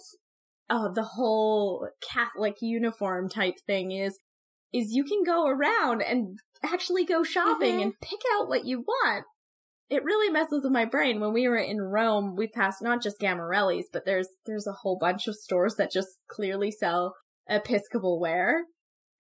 uh, 0.68 0.88
the 0.88 1.02
whole 1.02 1.88
Catholic 2.00 2.56
uniform 2.60 3.28
type 3.28 3.56
thing 3.66 3.90
is, 3.90 4.20
is 4.72 4.92
you 4.92 5.02
can 5.02 5.24
go 5.24 5.48
around 5.48 6.02
and 6.02 6.38
actually 6.62 7.04
go 7.04 7.24
shopping 7.24 7.74
mm-hmm. 7.74 7.82
and 7.82 8.00
pick 8.00 8.20
out 8.36 8.48
what 8.48 8.64
you 8.64 8.80
want 8.80 9.24
it 9.90 10.04
really 10.04 10.32
messes 10.32 10.62
with 10.62 10.72
my 10.72 10.84
brain. 10.84 11.20
When 11.20 11.32
we 11.32 11.48
were 11.48 11.56
in 11.56 11.82
Rome, 11.82 12.36
we 12.36 12.46
passed 12.46 12.80
not 12.80 13.02
just 13.02 13.20
Gammarelli's, 13.20 13.88
but 13.92 14.04
there's 14.06 14.28
there's 14.46 14.66
a 14.66 14.78
whole 14.82 14.96
bunch 14.96 15.26
of 15.26 15.34
stores 15.34 15.74
that 15.74 15.90
just 15.90 16.20
clearly 16.28 16.70
sell 16.70 17.16
Episcopal 17.48 18.20
wear. 18.20 18.64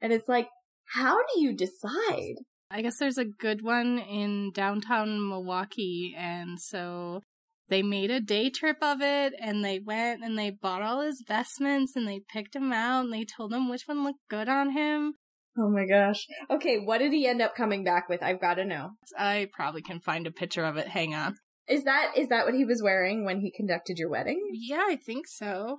And 0.00 0.12
it's 0.12 0.28
like, 0.28 0.48
how 0.94 1.16
do 1.16 1.40
you 1.40 1.54
decide? 1.54 2.36
I 2.70 2.82
guess 2.82 2.98
there's 2.98 3.18
a 3.18 3.24
good 3.24 3.62
one 3.62 3.98
in 3.98 4.52
downtown 4.54 5.28
Milwaukee, 5.28 6.14
and 6.16 6.60
so 6.60 7.20
they 7.68 7.82
made 7.82 8.12
a 8.12 8.20
day 8.20 8.48
trip 8.48 8.76
of 8.80 9.00
it, 9.00 9.34
and 9.40 9.64
they 9.64 9.80
went 9.80 10.22
and 10.22 10.38
they 10.38 10.50
bought 10.50 10.82
all 10.82 11.00
his 11.00 11.24
vestments, 11.26 11.96
and 11.96 12.06
they 12.06 12.20
picked 12.32 12.54
him 12.54 12.72
out, 12.72 13.04
and 13.04 13.12
they 13.12 13.24
told 13.24 13.52
him 13.52 13.68
which 13.68 13.82
one 13.86 14.04
looked 14.04 14.20
good 14.28 14.48
on 14.48 14.70
him. 14.70 15.14
Oh 15.58 15.68
my 15.68 15.86
gosh. 15.86 16.26
Okay, 16.50 16.78
what 16.78 16.98
did 16.98 17.12
he 17.12 17.26
end 17.26 17.42
up 17.42 17.54
coming 17.54 17.84
back 17.84 18.08
with? 18.08 18.22
I've 18.22 18.40
got 18.40 18.54
to 18.54 18.64
know. 18.64 18.90
I 19.18 19.48
probably 19.52 19.82
can 19.82 20.00
find 20.00 20.26
a 20.26 20.32
picture 20.32 20.64
of 20.64 20.76
it. 20.76 20.88
Hang 20.88 21.14
on. 21.14 21.36
Is 21.68 21.84
that 21.84 22.12
is 22.16 22.28
that 22.28 22.46
what 22.46 22.54
he 22.54 22.64
was 22.64 22.82
wearing 22.82 23.24
when 23.24 23.40
he 23.40 23.52
conducted 23.52 23.98
your 23.98 24.10
wedding? 24.10 24.40
Yeah, 24.52 24.84
I 24.86 24.96
think 24.96 25.26
so. 25.28 25.78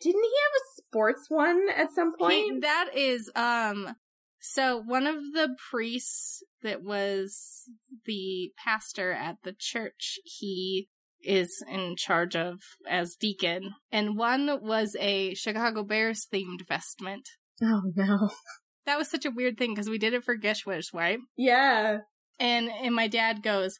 Didn't 0.00 0.22
he 0.22 0.30
have 0.30 0.54
a 0.54 0.82
sports 0.82 1.26
one 1.28 1.66
at 1.74 1.92
some 1.94 2.12
point? 2.18 2.34
He, 2.34 2.58
that 2.60 2.90
is 2.94 3.30
um 3.36 3.94
So 4.40 4.82
one 4.84 5.06
of 5.06 5.16
the 5.34 5.54
priests 5.70 6.42
that 6.62 6.82
was 6.82 7.64
the 8.06 8.52
pastor 8.62 9.12
at 9.12 9.36
the 9.44 9.54
church, 9.58 10.18
he 10.24 10.88
is 11.22 11.62
in 11.70 11.96
charge 11.96 12.34
of 12.34 12.60
as 12.88 13.16
deacon. 13.16 13.74
And 13.92 14.16
one 14.16 14.60
was 14.62 14.96
a 14.98 15.34
Chicago 15.34 15.84
Bears 15.84 16.26
themed 16.32 16.66
vestment. 16.66 17.28
Oh 17.62 17.82
no. 17.94 18.30
That 18.86 18.98
was 18.98 19.10
such 19.10 19.24
a 19.24 19.30
weird 19.30 19.58
thing 19.58 19.74
because 19.74 19.88
we 19.88 19.98
did 19.98 20.14
it 20.14 20.24
for 20.24 20.36
GISHWHES, 20.36 20.94
right? 20.94 21.18
Yeah. 21.36 21.98
And 22.38 22.70
and 22.70 22.94
my 22.94 23.08
dad 23.08 23.42
goes, 23.42 23.78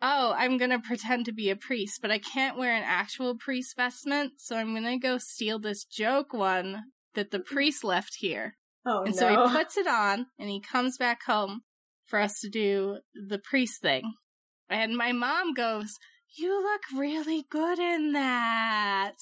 Oh, 0.00 0.34
I'm 0.36 0.58
gonna 0.58 0.80
pretend 0.80 1.26
to 1.26 1.32
be 1.32 1.48
a 1.48 1.56
priest, 1.56 2.00
but 2.02 2.10
I 2.10 2.18
can't 2.18 2.58
wear 2.58 2.74
an 2.74 2.82
actual 2.84 3.36
priest 3.36 3.76
vestment, 3.76 4.32
so 4.38 4.56
I'm 4.56 4.74
gonna 4.74 4.98
go 4.98 5.18
steal 5.18 5.58
this 5.58 5.84
joke 5.84 6.32
one 6.32 6.82
that 7.14 7.30
the 7.30 7.40
priest 7.40 7.84
left 7.84 8.16
here. 8.18 8.56
Oh 8.84 9.04
and 9.04 9.14
no. 9.14 9.18
so 9.18 9.28
he 9.28 9.56
puts 9.56 9.76
it 9.76 9.86
on 9.86 10.26
and 10.38 10.50
he 10.50 10.60
comes 10.60 10.98
back 10.98 11.22
home 11.24 11.60
for 12.04 12.18
us 12.18 12.40
to 12.40 12.50
do 12.50 12.98
the 13.14 13.38
priest 13.38 13.80
thing. 13.80 14.14
And 14.68 14.96
my 14.96 15.12
mom 15.12 15.54
goes, 15.54 15.98
You 16.36 16.62
look 16.62 16.82
really 16.94 17.44
good 17.48 17.78
in 17.78 18.12
that. 18.12 19.14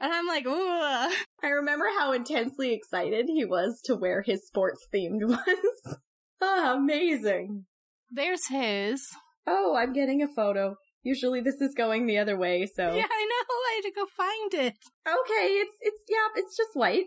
And 0.00 0.12
I'm 0.12 0.26
like, 0.26 0.46
Ooh. 0.46 1.10
I 1.42 1.48
remember 1.48 1.86
how 1.98 2.12
intensely 2.12 2.72
excited 2.72 3.26
he 3.28 3.44
was 3.44 3.80
to 3.84 3.94
wear 3.96 4.22
his 4.22 4.46
sports 4.46 4.86
themed 4.94 5.24
ones. 5.28 5.96
oh, 6.40 6.76
amazing. 6.76 7.64
There's 8.10 8.46
his. 8.48 9.06
Oh, 9.46 9.76
I'm 9.76 9.92
getting 9.92 10.22
a 10.22 10.28
photo. 10.28 10.76
Usually 11.02 11.40
this 11.40 11.60
is 11.60 11.74
going 11.74 12.06
the 12.06 12.18
other 12.18 12.36
way, 12.36 12.66
so 12.66 12.82
Yeah, 12.94 13.06
I 13.10 13.24
know. 13.24 13.54
I 13.70 13.72
had 13.76 13.88
to 13.88 13.94
go 13.94 14.06
find 14.06 14.54
it. 14.68 14.74
okay, 15.06 15.46
it's 15.54 15.76
it's 15.80 16.02
yeah, 16.08 16.26
it's 16.36 16.56
just 16.56 16.70
white. 16.74 17.06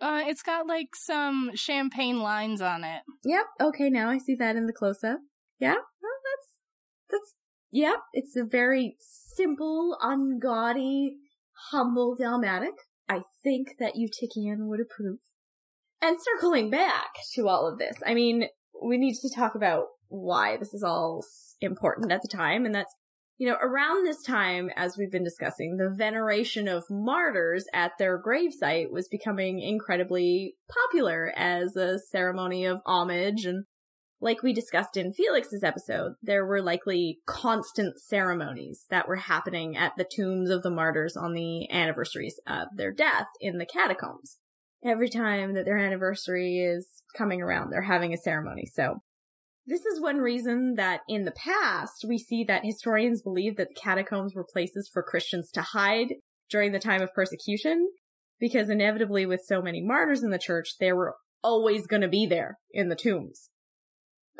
Uh, 0.00 0.22
it's 0.26 0.42
got 0.42 0.66
like 0.66 0.88
some 0.94 1.50
champagne 1.54 2.20
lines 2.20 2.60
on 2.60 2.84
it. 2.84 3.02
Yep. 3.24 3.46
Okay, 3.60 3.90
now 3.90 4.10
I 4.10 4.18
see 4.18 4.34
that 4.36 4.56
in 4.56 4.66
the 4.66 4.72
close 4.72 5.02
up. 5.04 5.18
Yeah. 5.58 5.74
Well, 5.74 6.18
that's 6.24 6.48
that's 7.10 7.34
yep. 7.70 7.96
It's 8.12 8.36
a 8.36 8.44
very 8.44 8.96
simple, 9.00 9.96
ungaudy, 10.02 11.10
humble 11.70 12.16
Dalmatic. 12.18 12.74
I 13.08 13.22
think 13.42 13.76
that 13.78 13.94
Eutychian 13.94 14.66
would 14.68 14.80
approve. 14.80 15.18
And 16.00 16.18
circling 16.20 16.70
back 16.70 17.10
to 17.34 17.48
all 17.48 17.66
of 17.66 17.78
this, 17.78 17.96
I 18.06 18.14
mean, 18.14 18.48
we 18.82 18.98
need 18.98 19.14
to 19.14 19.34
talk 19.34 19.54
about 19.54 19.86
why 20.08 20.56
this 20.56 20.72
is 20.72 20.82
all 20.82 21.24
important 21.60 22.12
at 22.12 22.22
the 22.22 22.28
time, 22.28 22.64
and 22.64 22.74
that's 22.74 22.94
you 23.38 23.48
know, 23.48 23.56
around 23.62 24.04
this 24.04 24.22
time, 24.22 24.68
as 24.74 24.96
we've 24.98 25.12
been 25.12 25.22
discussing, 25.22 25.76
the 25.76 25.94
veneration 25.96 26.66
of 26.66 26.82
martyrs 26.90 27.66
at 27.72 27.92
their 27.96 28.20
gravesite 28.20 28.90
was 28.90 29.06
becoming 29.06 29.60
incredibly 29.60 30.56
popular 30.68 31.32
as 31.36 31.76
a 31.76 32.00
ceremony 32.10 32.64
of 32.64 32.80
homage. 32.84 33.44
And 33.44 33.64
like 34.20 34.42
we 34.42 34.52
discussed 34.52 34.96
in 34.96 35.12
Felix's 35.12 35.62
episode, 35.62 36.14
there 36.22 36.44
were 36.44 36.60
likely 36.60 37.20
constant 37.26 38.00
ceremonies 38.00 38.86
that 38.90 39.06
were 39.06 39.16
happening 39.16 39.76
at 39.76 39.92
the 39.96 40.08
tombs 40.10 40.50
of 40.50 40.62
the 40.62 40.70
martyrs 40.70 41.16
on 41.16 41.34
the 41.34 41.70
anniversaries 41.70 42.40
of 42.46 42.68
their 42.74 42.92
death 42.92 43.26
in 43.40 43.58
the 43.58 43.66
catacombs. 43.66 44.38
Every 44.84 45.08
time 45.08 45.54
that 45.54 45.64
their 45.64 45.78
anniversary 45.78 46.58
is 46.58 46.86
coming 47.16 47.40
around, 47.42 47.70
they're 47.70 47.82
having 47.82 48.12
a 48.12 48.18
ceremony. 48.18 48.66
So 48.66 48.98
this 49.66 49.84
is 49.84 50.00
one 50.00 50.18
reason 50.18 50.74
that 50.76 51.00
in 51.08 51.24
the 51.24 51.32
past 51.32 52.04
we 52.08 52.18
see 52.18 52.42
that 52.44 52.64
historians 52.64 53.22
believe 53.22 53.56
that 53.56 53.68
the 53.68 53.80
catacombs 53.80 54.34
were 54.34 54.46
places 54.50 54.88
for 54.92 55.02
Christians 55.02 55.50
to 55.52 55.62
hide 55.62 56.14
during 56.50 56.72
the 56.72 56.78
time 56.78 57.02
of 57.02 57.12
persecution, 57.12 57.88
because 58.40 58.70
inevitably 58.70 59.26
with 59.26 59.42
so 59.44 59.60
many 59.60 59.82
martyrs 59.82 60.22
in 60.22 60.30
the 60.30 60.38
church, 60.38 60.76
they 60.80 60.92
were 60.92 61.16
always 61.42 61.86
going 61.86 62.02
to 62.02 62.08
be 62.08 62.26
there 62.26 62.58
in 62.72 62.88
the 62.88 62.96
tombs. 62.96 63.50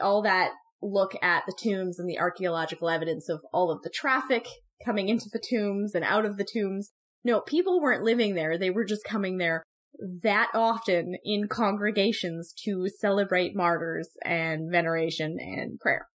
All 0.00 0.23
that 0.23 0.52
look 0.81 1.12
at 1.23 1.45
the 1.47 1.57
tombs 1.59 1.99
and 1.99 2.09
the 2.09 2.19
archaeological 2.19 2.88
evidence 2.88 3.28
of 3.28 3.40
all 3.52 3.71
of 3.71 3.83
the 3.83 3.90
traffic 3.90 4.47
coming 4.85 5.09
into 5.09 5.28
the 5.33 5.43
tombs 5.50 5.95
and 5.95 6.05
out 6.05 6.25
of 6.25 6.37
the 6.37 6.47
tombs. 6.50 6.90
No, 7.25 7.40
people 7.40 7.81
weren't 7.81 8.04
living 8.04 8.34
there. 8.34 8.56
They 8.56 8.71
were 8.71 8.84
just 8.84 9.04
coming 9.04 9.39
there 9.39 9.65
that 10.23 10.50
often 10.54 11.17
in 11.25 11.49
congregations 11.49 12.52
to 12.65 12.89
celebrate 13.00 13.56
martyrs 13.56 14.11
and 14.25 14.71
veneration 14.71 15.37
and 15.41 15.78
prayer. 15.80 16.06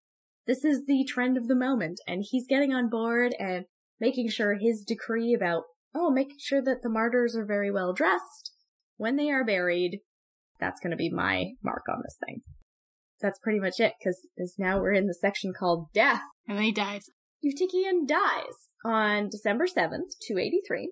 This 0.47 0.63
is 0.63 0.85
the 0.85 1.05
trend 1.07 1.37
of 1.37 1.47
the 1.47 1.55
moment, 1.55 1.99
and 2.07 2.23
he's 2.29 2.47
getting 2.47 2.73
on 2.73 2.89
board 2.89 3.35
and 3.39 3.65
making 3.99 4.29
sure 4.29 4.55
his 4.55 4.83
decree 4.85 5.33
about, 5.33 5.63
oh, 5.95 6.11
making 6.11 6.37
sure 6.39 6.61
that 6.61 6.81
the 6.81 6.89
martyrs 6.89 7.35
are 7.35 7.45
very 7.45 7.71
well 7.71 7.93
dressed 7.93 8.51
when 8.97 9.15
they 9.15 9.29
are 9.29 9.45
buried. 9.45 9.99
That's 10.59 10.79
going 10.79 10.91
to 10.91 10.97
be 10.97 11.09
my 11.09 11.51
mark 11.63 11.83
on 11.89 12.01
this 12.03 12.17
thing. 12.25 12.41
That's 13.21 13.39
pretty 13.39 13.59
much 13.59 13.79
it, 13.79 13.93
because 13.99 14.55
now 14.57 14.79
we're 14.79 14.93
in 14.93 15.07
the 15.07 15.13
section 15.13 15.53
called 15.57 15.87
death. 15.93 16.21
And 16.47 16.57
then 16.57 16.65
he 16.65 16.71
dies. 16.71 17.05
Eutychian 17.43 18.07
dies 18.07 18.69
on 18.85 19.29
December 19.29 19.65
7th, 19.65 20.17
283. 20.27 20.91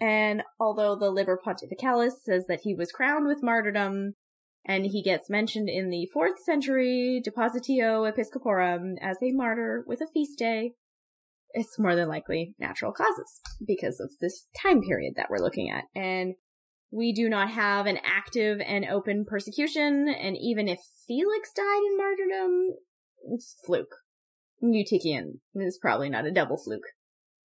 And 0.00 0.42
although 0.60 0.96
the 0.96 1.10
Liber 1.10 1.40
Pontificalis 1.44 2.12
says 2.24 2.46
that 2.48 2.60
he 2.62 2.74
was 2.74 2.92
crowned 2.92 3.26
with 3.26 3.42
martyrdom, 3.42 4.14
and 4.64 4.86
he 4.86 5.02
gets 5.02 5.30
mentioned 5.30 5.68
in 5.68 5.88
the 5.88 6.08
4th 6.14 6.38
century 6.44 7.22
Depositio 7.24 8.10
Episcoporum 8.10 8.94
as 9.00 9.16
a 9.22 9.32
martyr 9.32 9.84
with 9.86 10.00
a 10.00 10.06
feast 10.12 10.38
day, 10.38 10.72
it's 11.52 11.78
more 11.78 11.96
than 11.96 12.08
likely 12.08 12.54
natural 12.58 12.92
causes 12.92 13.40
because 13.66 13.98
of 13.98 14.10
this 14.20 14.46
time 14.62 14.82
period 14.82 15.14
that 15.16 15.30
we're 15.30 15.42
looking 15.42 15.70
at. 15.70 15.84
And 15.94 16.34
we 16.90 17.12
do 17.12 17.28
not 17.28 17.50
have 17.50 17.86
an 17.86 17.98
active 18.04 18.60
and 18.60 18.84
open 18.84 19.24
persecution, 19.26 20.08
and 20.08 20.36
even 20.36 20.68
if 20.68 20.80
Felix 21.06 21.52
died 21.54 21.82
in 21.86 21.96
martyrdom, 21.96 22.76
it's 23.32 23.56
fluke. 23.64 23.96
Eutychian 24.62 25.40
is 25.54 25.78
probably 25.80 26.08
not 26.08 26.26
a 26.26 26.32
double 26.32 26.56
fluke. 26.56 26.94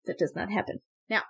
That 0.06 0.18
does 0.18 0.34
not 0.34 0.50
happen. 0.50 0.80
Now, 1.08 1.22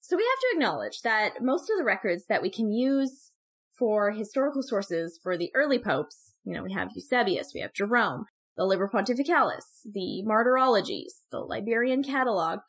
so 0.00 0.16
we 0.16 0.22
have 0.24 0.40
to 0.40 0.56
acknowledge 0.56 1.00
that 1.02 1.42
most 1.42 1.70
of 1.70 1.78
the 1.78 1.84
records 1.84 2.26
that 2.28 2.42
we 2.42 2.50
can 2.50 2.70
use 2.70 3.30
for 3.78 4.12
historical 4.12 4.62
sources 4.62 5.18
for 5.22 5.36
the 5.36 5.50
early 5.54 5.78
popes, 5.78 6.34
you 6.44 6.52
know, 6.52 6.62
we 6.62 6.72
have 6.72 6.90
Eusebius, 6.94 7.52
we 7.54 7.60
have 7.60 7.72
Jerome, 7.72 8.26
the 8.56 8.64
Liber 8.64 8.88
Pontificalis, 8.92 9.82
the 9.84 10.22
Martyrologies, 10.26 11.22
the 11.30 11.38
Liberian 11.38 12.02
Catalog, 12.02 12.60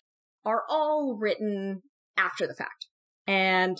are 0.45 0.63
all 0.69 1.17
written 1.19 1.81
after 2.17 2.47
the 2.47 2.55
fact. 2.55 2.87
And, 3.27 3.77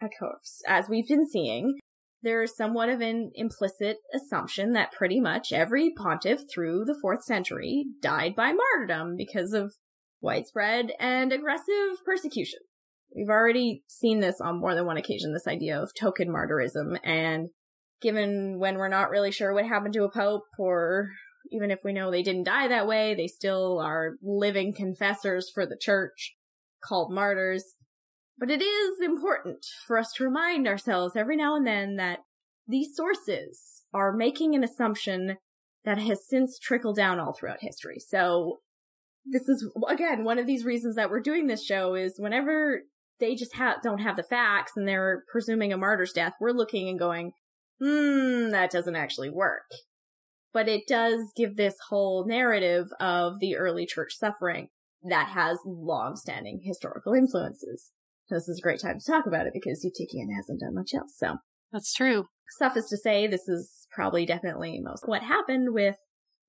of 0.00 0.10
course, 0.18 0.62
as 0.66 0.88
we've 0.88 1.08
been 1.08 1.28
seeing, 1.28 1.78
there's 2.22 2.56
somewhat 2.56 2.88
of 2.88 3.00
an 3.00 3.30
implicit 3.34 3.98
assumption 4.14 4.72
that 4.72 4.92
pretty 4.92 5.20
much 5.20 5.52
every 5.52 5.92
pontiff 5.96 6.42
through 6.52 6.84
the 6.84 6.98
fourth 7.00 7.22
century 7.22 7.86
died 8.00 8.34
by 8.34 8.52
martyrdom 8.52 9.16
because 9.16 9.52
of 9.52 9.74
widespread 10.20 10.92
and 10.98 11.32
aggressive 11.32 12.04
persecution. 12.04 12.60
We've 13.14 13.28
already 13.28 13.84
seen 13.86 14.20
this 14.20 14.40
on 14.40 14.60
more 14.60 14.74
than 14.74 14.84
one 14.84 14.96
occasion, 14.96 15.32
this 15.32 15.46
idea 15.46 15.80
of 15.80 15.92
token 15.98 16.28
martyrism, 16.28 16.98
and 17.04 17.48
given 18.00 18.58
when 18.58 18.76
we're 18.76 18.88
not 18.88 19.10
really 19.10 19.30
sure 19.32 19.54
what 19.54 19.66
happened 19.66 19.94
to 19.94 20.04
a 20.04 20.10
pope, 20.10 20.44
or 20.58 21.10
even 21.50 21.70
if 21.70 21.78
we 21.84 21.92
know 21.92 22.10
they 22.10 22.22
didn't 22.22 22.44
die 22.44 22.68
that 22.68 22.86
way, 22.86 23.14
they 23.14 23.26
still 23.26 23.80
are 23.80 24.16
living 24.22 24.74
confessors 24.74 25.50
for 25.52 25.64
the 25.64 25.78
church, 25.80 26.34
called 26.84 27.12
martyrs. 27.12 27.64
But 28.38 28.50
it 28.50 28.62
is 28.62 29.00
important 29.00 29.66
for 29.86 29.98
us 29.98 30.12
to 30.14 30.24
remind 30.24 30.68
ourselves 30.68 31.16
every 31.16 31.36
now 31.36 31.56
and 31.56 31.66
then 31.66 31.96
that 31.96 32.20
these 32.68 32.94
sources 32.94 33.82
are 33.92 34.12
making 34.12 34.54
an 34.54 34.62
assumption 34.62 35.38
that 35.84 35.98
has 35.98 36.28
since 36.28 36.58
trickled 36.58 36.96
down 36.96 37.18
all 37.18 37.32
throughout 37.32 37.58
history. 37.60 37.98
So 37.98 38.60
this 39.24 39.48
is 39.48 39.68
again 39.88 40.24
one 40.24 40.38
of 40.38 40.46
these 40.46 40.64
reasons 40.64 40.96
that 40.96 41.10
we're 41.10 41.20
doing 41.20 41.46
this 41.46 41.64
show 41.64 41.94
is 41.94 42.14
whenever 42.18 42.82
they 43.20 43.34
just 43.34 43.54
ha- 43.54 43.78
don't 43.82 44.00
have 44.00 44.16
the 44.16 44.22
facts 44.22 44.72
and 44.76 44.86
they're 44.86 45.24
presuming 45.30 45.72
a 45.72 45.76
martyr's 45.76 46.12
death, 46.12 46.34
we're 46.40 46.52
looking 46.52 46.88
and 46.88 46.98
going, 46.98 47.32
hmm, 47.80 48.50
that 48.50 48.70
doesn't 48.70 48.96
actually 48.96 49.30
work. 49.30 49.64
But 50.52 50.68
it 50.68 50.86
does 50.86 51.32
give 51.36 51.56
this 51.56 51.74
whole 51.88 52.24
narrative 52.26 52.88
of 53.00 53.40
the 53.40 53.56
early 53.56 53.86
church 53.86 54.14
suffering 54.16 54.68
that 55.02 55.28
has 55.28 55.58
long-standing 55.64 56.62
historical 56.64 57.12
influences. 57.12 57.90
This 58.30 58.48
is 58.48 58.58
a 58.58 58.62
great 58.62 58.80
time 58.80 58.98
to 58.98 59.12
talk 59.12 59.26
about 59.26 59.46
it 59.46 59.52
because 59.54 59.84
Eutychian 59.84 60.34
hasn't 60.34 60.60
done 60.60 60.74
much 60.74 60.90
else. 60.94 61.14
So 61.16 61.36
That's 61.72 61.94
true. 61.94 62.26
suffice 62.58 62.88
to 62.90 62.96
say, 62.96 63.26
this 63.26 63.48
is 63.48 63.86
probably 63.92 64.26
definitely 64.26 64.80
most 64.82 65.04
what 65.06 65.22
happened 65.22 65.72
with 65.72 65.96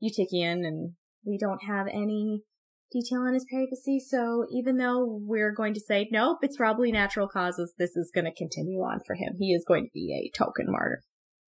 Eutychian, 0.03 0.65
and 0.65 0.93
we 1.25 1.37
don't 1.37 1.63
have 1.65 1.87
any 1.87 2.43
detail 2.91 3.21
on 3.21 3.33
his 3.33 3.45
papacy. 3.49 3.99
So 3.99 4.45
even 4.51 4.77
though 4.77 5.05
we're 5.21 5.53
going 5.53 5.73
to 5.73 5.79
say 5.79 6.07
nope, 6.11 6.39
it's 6.41 6.57
probably 6.57 6.91
natural 6.91 7.27
causes, 7.27 7.73
this 7.77 7.95
is 7.95 8.11
going 8.13 8.25
to 8.25 8.33
continue 8.33 8.79
on 8.79 8.99
for 9.05 9.15
him. 9.15 9.35
He 9.37 9.53
is 9.53 9.65
going 9.67 9.85
to 9.85 9.91
be 9.93 10.13
a 10.13 10.37
token 10.37 10.67
martyr. 10.69 11.01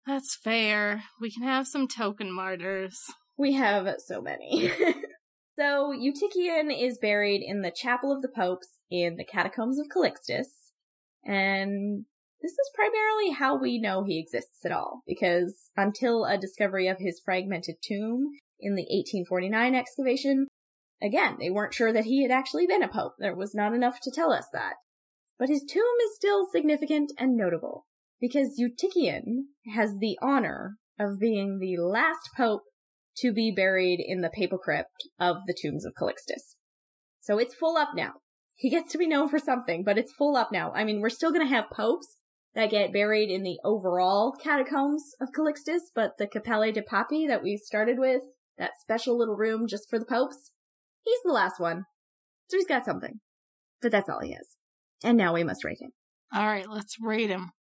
That's 0.07 0.37
fair. 0.37 1.03
We 1.21 1.31
can 1.31 1.43
have 1.43 1.67
some 1.67 1.87
token 1.87 2.33
martyrs. 2.33 2.99
We 3.37 3.53
have 3.55 3.87
so 3.99 4.21
many. 4.21 4.73
so 5.59 5.93
Eutychian 5.93 6.71
is 6.71 6.99
buried 6.99 7.43
in 7.45 7.63
the 7.63 7.73
Chapel 7.73 8.13
of 8.13 8.23
the 8.23 8.29
Popes 8.29 8.79
in 8.91 9.17
the 9.17 9.25
Catacombs 9.25 9.79
of 9.79 9.89
Calixtus. 9.89 10.71
And 11.25 12.05
this 12.41 12.53
is 12.53 12.71
primarily 12.75 13.31
how 13.33 13.59
we 13.59 13.81
know 13.81 14.05
he 14.05 14.21
exists 14.21 14.65
at 14.65 14.73
all, 14.73 15.03
because 15.07 15.71
until 15.77 16.25
a 16.25 16.39
discovery 16.39 16.87
of 16.87 16.99
his 17.01 17.21
fragmented 17.25 17.77
tomb 17.83 18.31
in 18.61 18.77
the 18.77 18.83
1849 18.83 19.75
excavation, 19.75 20.47
again, 21.03 21.37
they 21.41 21.51
weren't 21.51 21.75
sure 21.75 21.93
that 21.93 22.05
he 22.05 22.23
had 22.23 22.31
actually 22.31 22.67
been 22.67 22.83
a 22.83 22.89
pope. 22.89 23.15
There 23.19 23.35
was 23.35 23.55
not 23.55 23.75
enough 23.75 23.99
to 24.03 24.13
tell 24.13 24.33
us 24.33 24.47
that. 24.53 24.75
But 25.39 25.49
his 25.49 25.65
tomb 25.65 25.83
is 26.05 26.17
still 26.17 26.47
significant 26.51 27.13
and 27.19 27.37
notable, 27.37 27.87
because 28.21 28.61
Eutychian 28.61 29.47
has 29.75 29.99
the 29.99 30.17
honor 30.23 30.77
of 30.99 31.19
being 31.19 31.59
the 31.59 31.83
last 31.83 32.31
pope 32.37 32.63
to 33.21 33.33
be 33.33 33.53
buried 33.55 34.01
in 34.05 34.21
the 34.21 34.31
papal 34.31 34.59
crypt 34.59 35.09
of 35.19 35.39
the 35.47 35.57
tombs 35.61 35.85
of 35.85 35.95
Calixtus. 35.95 36.55
So 37.21 37.39
it's 37.39 37.55
full 37.55 37.77
up 37.77 37.91
now. 37.95 38.15
He 38.55 38.71
gets 38.71 38.91
to 38.93 38.99
be 38.99 39.07
known 39.07 39.29
for 39.29 39.39
something, 39.39 39.85
but 39.85 39.99
it's 39.99 40.13
full 40.13 40.37
up 40.37 40.51
now. 40.51 40.73
I 40.75 40.85
mean, 40.85 41.01
we're 41.01 41.11
still 41.11 41.33
going 41.33 41.47
to 41.47 41.55
have 41.55 41.71
popes 41.71 42.17
that 42.55 42.71
get 42.71 42.93
buried 42.93 43.31
in 43.31 43.43
the 43.43 43.59
overall 43.65 44.33
catacombs 44.33 45.13
of 45.21 45.29
Calixtus, 45.37 45.83
but 45.95 46.19
the 46.19 46.27
Cappelle 46.27 46.73
de 46.73 46.83
Papi 46.83 47.29
that 47.29 47.43
we 47.43 47.57
started 47.57 47.99
with, 47.99 48.23
that 48.57 48.73
special 48.81 49.17
little 49.17 49.37
room 49.37 49.69
just 49.69 49.89
for 49.89 49.99
the 49.99 50.05
popes, 50.05 50.53
he's 51.05 51.21
the 51.25 51.33
last 51.33 51.61
one. 51.61 51.85
So 52.49 52.57
he's 52.57 52.67
got 52.67 52.85
something. 52.85 53.21
But 53.81 53.93
that's 53.93 54.09
all 54.09 54.21
he 54.21 54.33
has. 54.33 54.57
And 55.05 55.17
now 55.17 55.35
we 55.35 55.45
must 55.45 55.65
rate 55.65 55.81
him. 55.81 55.93
All 56.35 56.47
right, 56.47 56.69
let's 56.69 56.97
rate 57.01 57.31
him. 57.31 57.53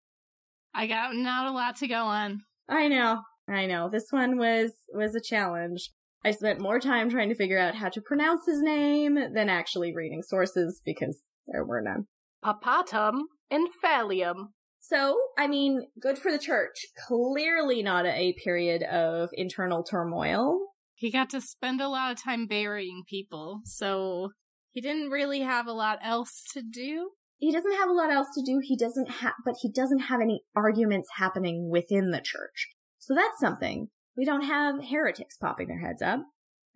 I 0.74 0.86
got 0.86 1.14
not 1.14 1.46
a 1.46 1.52
lot 1.52 1.76
to 1.76 1.86
go 1.86 2.02
on. 2.04 2.40
I 2.68 2.88
know. 2.88 3.22
I 3.48 3.66
know. 3.66 3.88
This 3.88 4.06
one 4.10 4.36
was 4.36 4.72
was 4.92 5.14
a 5.14 5.20
challenge. 5.20 5.90
I 6.24 6.32
spent 6.32 6.60
more 6.60 6.80
time 6.80 7.10
trying 7.10 7.28
to 7.28 7.34
figure 7.34 7.58
out 7.58 7.76
how 7.76 7.88
to 7.90 8.00
pronounce 8.00 8.46
his 8.46 8.60
name 8.60 9.14
than 9.34 9.48
actually 9.48 9.94
reading 9.94 10.22
sources 10.22 10.80
because 10.84 11.22
there 11.46 11.64
were 11.64 11.80
none. 11.80 12.06
Papatum 12.44 13.20
and 13.50 13.68
infallium. 13.68 14.48
So, 14.80 15.18
I 15.36 15.46
mean, 15.46 15.88
good 16.00 16.18
for 16.18 16.30
the 16.30 16.38
church. 16.38 16.86
Clearly 17.06 17.82
not 17.82 18.06
a 18.06 18.34
period 18.44 18.82
of 18.82 19.30
internal 19.32 19.82
turmoil. 19.82 20.58
He 20.94 21.10
got 21.10 21.30
to 21.30 21.40
spend 21.40 21.80
a 21.80 21.88
lot 21.88 22.12
of 22.12 22.22
time 22.22 22.46
burying 22.46 23.02
people, 23.08 23.60
so 23.64 24.30
he 24.72 24.80
didn't 24.80 25.10
really 25.10 25.40
have 25.40 25.66
a 25.66 25.72
lot 25.72 25.98
else 26.02 26.42
to 26.52 26.62
do. 26.62 27.10
He 27.36 27.52
doesn't 27.52 27.76
have 27.76 27.88
a 27.88 27.92
lot 27.92 28.10
else 28.10 28.28
to 28.34 28.42
do. 28.44 28.60
He 28.62 28.76
doesn't 28.76 29.10
have, 29.10 29.34
but 29.44 29.54
he 29.60 29.70
doesn't 29.70 30.00
have 30.00 30.20
any 30.20 30.42
arguments 30.56 31.08
happening 31.16 31.70
within 31.70 32.10
the 32.10 32.20
church. 32.20 32.68
So 33.08 33.14
that's 33.14 33.40
something. 33.40 33.88
We 34.18 34.26
don't 34.26 34.42
have 34.42 34.84
heretics 34.84 35.38
popping 35.38 35.68
their 35.68 35.80
heads 35.80 36.02
up. 36.02 36.20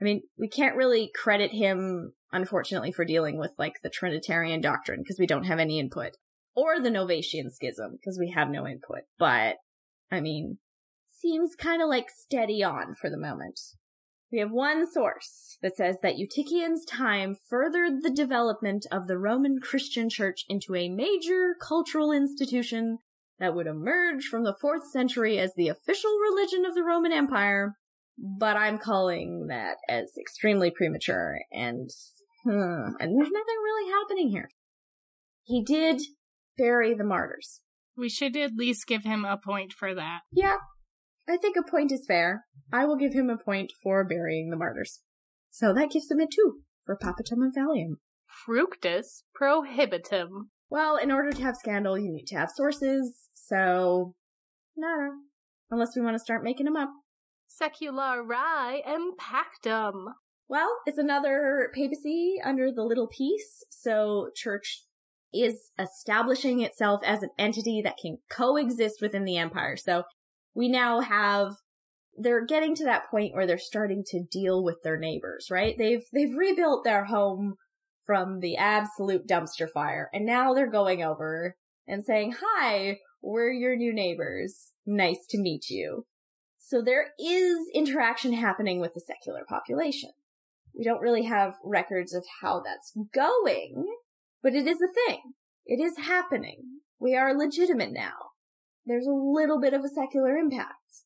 I 0.01 0.05
mean, 0.05 0.23
we 0.39 0.49
can't 0.49 0.77
really 0.77 1.11
credit 1.15 1.51
him, 1.51 2.15
unfortunately, 2.33 2.91
for 2.91 3.05
dealing 3.05 3.39
with 3.39 3.51
like 3.59 3.75
the 3.83 3.91
Trinitarian 3.91 4.63
doctrine 4.63 5.03
because 5.03 5.19
we 5.19 5.27
don't 5.27 5.45
have 5.45 5.59
any 5.59 5.79
input 5.79 6.13
or 6.57 6.81
the 6.81 6.89
Novatian 6.89 7.51
schism 7.51 7.99
because 8.01 8.19
we 8.19 8.31
have 8.31 8.49
no 8.49 8.67
input. 8.67 9.03
But 9.19 9.57
I 10.11 10.21
mean, 10.21 10.57
seems 11.11 11.55
kind 11.55 11.83
of 11.83 11.91
like 11.91 12.09
steady 12.09 12.65
on 12.65 12.95
for 12.95 13.11
the 13.11 13.19
moment. 13.19 13.61
We 14.33 14.39
have 14.39 14.51
one 14.51 14.91
source 14.91 15.59
that 15.61 15.77
says 15.77 15.99
that 16.03 16.17
Eutychian's 16.17 16.87
time 16.87 17.37
furthered 17.51 18.03
the 18.03 18.11
development 18.11 18.87
of 18.91 19.07
the 19.07 19.19
Roman 19.19 19.61
Christian 19.61 20.09
Church 20.09 20.47
into 20.49 20.75
a 20.75 20.89
major 20.89 21.55
cultural 21.61 22.11
institution 22.11 23.01
that 23.43 23.57
would 23.57 23.67
emerge 23.67 24.27
from 24.27 24.45
the 24.45 24.55
fourth 24.61 24.89
century 24.89 25.37
as 25.37 25.53
the 25.57 25.67
official 25.67 26.13
religion 26.31 26.65
of 26.65 26.77
the 26.77 26.85
Roman 26.85 27.11
Empire. 27.11 27.75
But 28.17 28.57
I'm 28.57 28.79
calling 28.79 29.49
that 29.49 29.79
as 29.89 30.13
extremely 30.17 30.71
premature 30.71 31.39
and, 31.51 31.91
hmm, 32.45 32.95
and 33.01 33.17
there's 33.17 33.31
nothing 33.33 33.59
really 33.65 33.91
happening 33.91 34.31
here. 34.31 34.49
He 35.43 35.65
did 35.65 36.03
bury 36.57 36.95
the 36.95 37.03
martyrs. 37.03 37.61
We 37.97 38.09
should 38.09 38.37
at 38.37 38.55
least 38.57 38.87
give 38.87 39.03
him 39.03 39.25
a 39.25 39.37
point 39.37 39.73
for 39.73 39.93
that. 39.93 40.21
Yeah, 40.31 40.59
I 41.29 41.37
think 41.37 41.57
a 41.57 41.69
point 41.69 41.91
is 41.91 42.05
fair. 42.07 42.45
I 42.73 42.85
will 42.85 42.97
give 42.97 43.13
him 43.13 43.29
a 43.29 43.43
point 43.43 43.73
for 43.83 44.05
burying 44.05 44.51
the 44.51 44.57
martyrs. 44.57 45.01
So 45.51 45.75
that 45.75 45.91
gives 45.91 46.09
him 46.09 46.21
a 46.21 46.27
two 46.27 46.61
for 46.87 46.97
Papatum 46.97 47.43
and 47.43 47.55
Valium. 47.57 47.97
Fructus 48.47 49.25
prohibitum. 49.35 50.51
Well, 50.73 50.97
in 50.97 51.13
order 51.13 51.33
to 51.33 51.43
have 51.43 51.57
scandal, 51.57 51.99
you 51.99 52.11
need 52.11 52.25
to 52.29 52.39
have 52.39 52.49
sources, 52.51 53.29
so 53.35 54.15
no, 54.75 55.11
unless 55.71 55.95
we 55.95 56.01
want 56.01 56.15
to 56.15 56.19
start 56.19 56.43
making 56.43 56.65
them 56.65 56.77
up. 56.77 56.89
Seculari 57.47 58.81
impactum. 58.83 60.15
Well, 60.49 60.79
it's 60.87 60.97
another 60.97 61.71
papacy 61.75 62.37
under 62.43 62.73
the 62.73 62.85
little 62.85 63.07
piece, 63.07 63.63
so 63.69 64.31
church 64.35 64.85
is 65.35 65.73
establishing 65.79 66.61
itself 66.61 67.03
as 67.05 67.23
an 67.23 67.33
entity 67.39 67.83
that 67.85 67.99
can 68.01 68.17
coexist 68.31 69.03
within 69.03 69.27
the 69.27 69.37
empire. 69.37 69.77
So 69.77 70.05
we 70.55 70.71
now 70.71 71.01
have 71.01 71.53
they're 72.17 72.47
getting 72.47 72.75
to 72.77 72.85
that 72.85 73.11
point 73.11 73.35
where 73.35 73.47
they're 73.47 73.59
starting 73.59 74.05
to 74.07 74.25
deal 74.31 74.65
with 74.65 74.77
their 74.83 74.99
neighbors, 74.99 75.49
right? 75.51 75.77
They've 75.77 76.05
they've 76.15 76.35
rebuilt 76.35 76.83
their 76.85 77.05
home 77.05 77.57
from 78.05 78.41
the 78.41 78.57
absolute 78.57 79.27
dumpster 79.27 79.69
fire 79.69 80.11
and 80.13 80.27
now 80.27 80.55
they're 80.55 80.71
going 80.71 81.03
over 81.03 81.57
and 81.87 82.05
saying, 82.05 82.37
"Hi, 82.41 83.01
we're 83.21 83.51
your 83.51 83.77
new 83.77 83.93
neighbors. 83.93 84.73
Nice 84.87 85.27
to 85.31 85.39
meet 85.39 85.69
you." 85.69 86.07
So 86.59 86.81
there 86.81 87.13
is 87.19 87.69
interaction 87.75 88.33
happening 88.33 88.81
with 88.81 88.95
the 88.95 89.01
secular 89.01 89.45
population. 89.45 90.11
We 90.75 90.85
don't 90.85 91.03
really 91.03 91.25
have 91.25 91.59
records 91.63 92.15
of 92.15 92.25
how 92.41 92.61
that's 92.61 92.97
going, 93.13 93.85
but 94.43 94.55
it 94.55 94.67
is 94.67 94.81
a 94.81 94.93
thing. 95.07 95.35
It 95.67 95.81
is 95.81 96.07
happening. 96.07 96.81
We 96.99 97.15
are 97.15 97.37
legitimate 97.37 97.93
now. 97.93 98.31
There's 98.87 99.07
a 99.07 99.13
little 99.13 99.61
bit 99.61 99.75
of 99.75 99.85
a 99.85 99.89
secular 99.89 100.37
impact. 100.37 101.05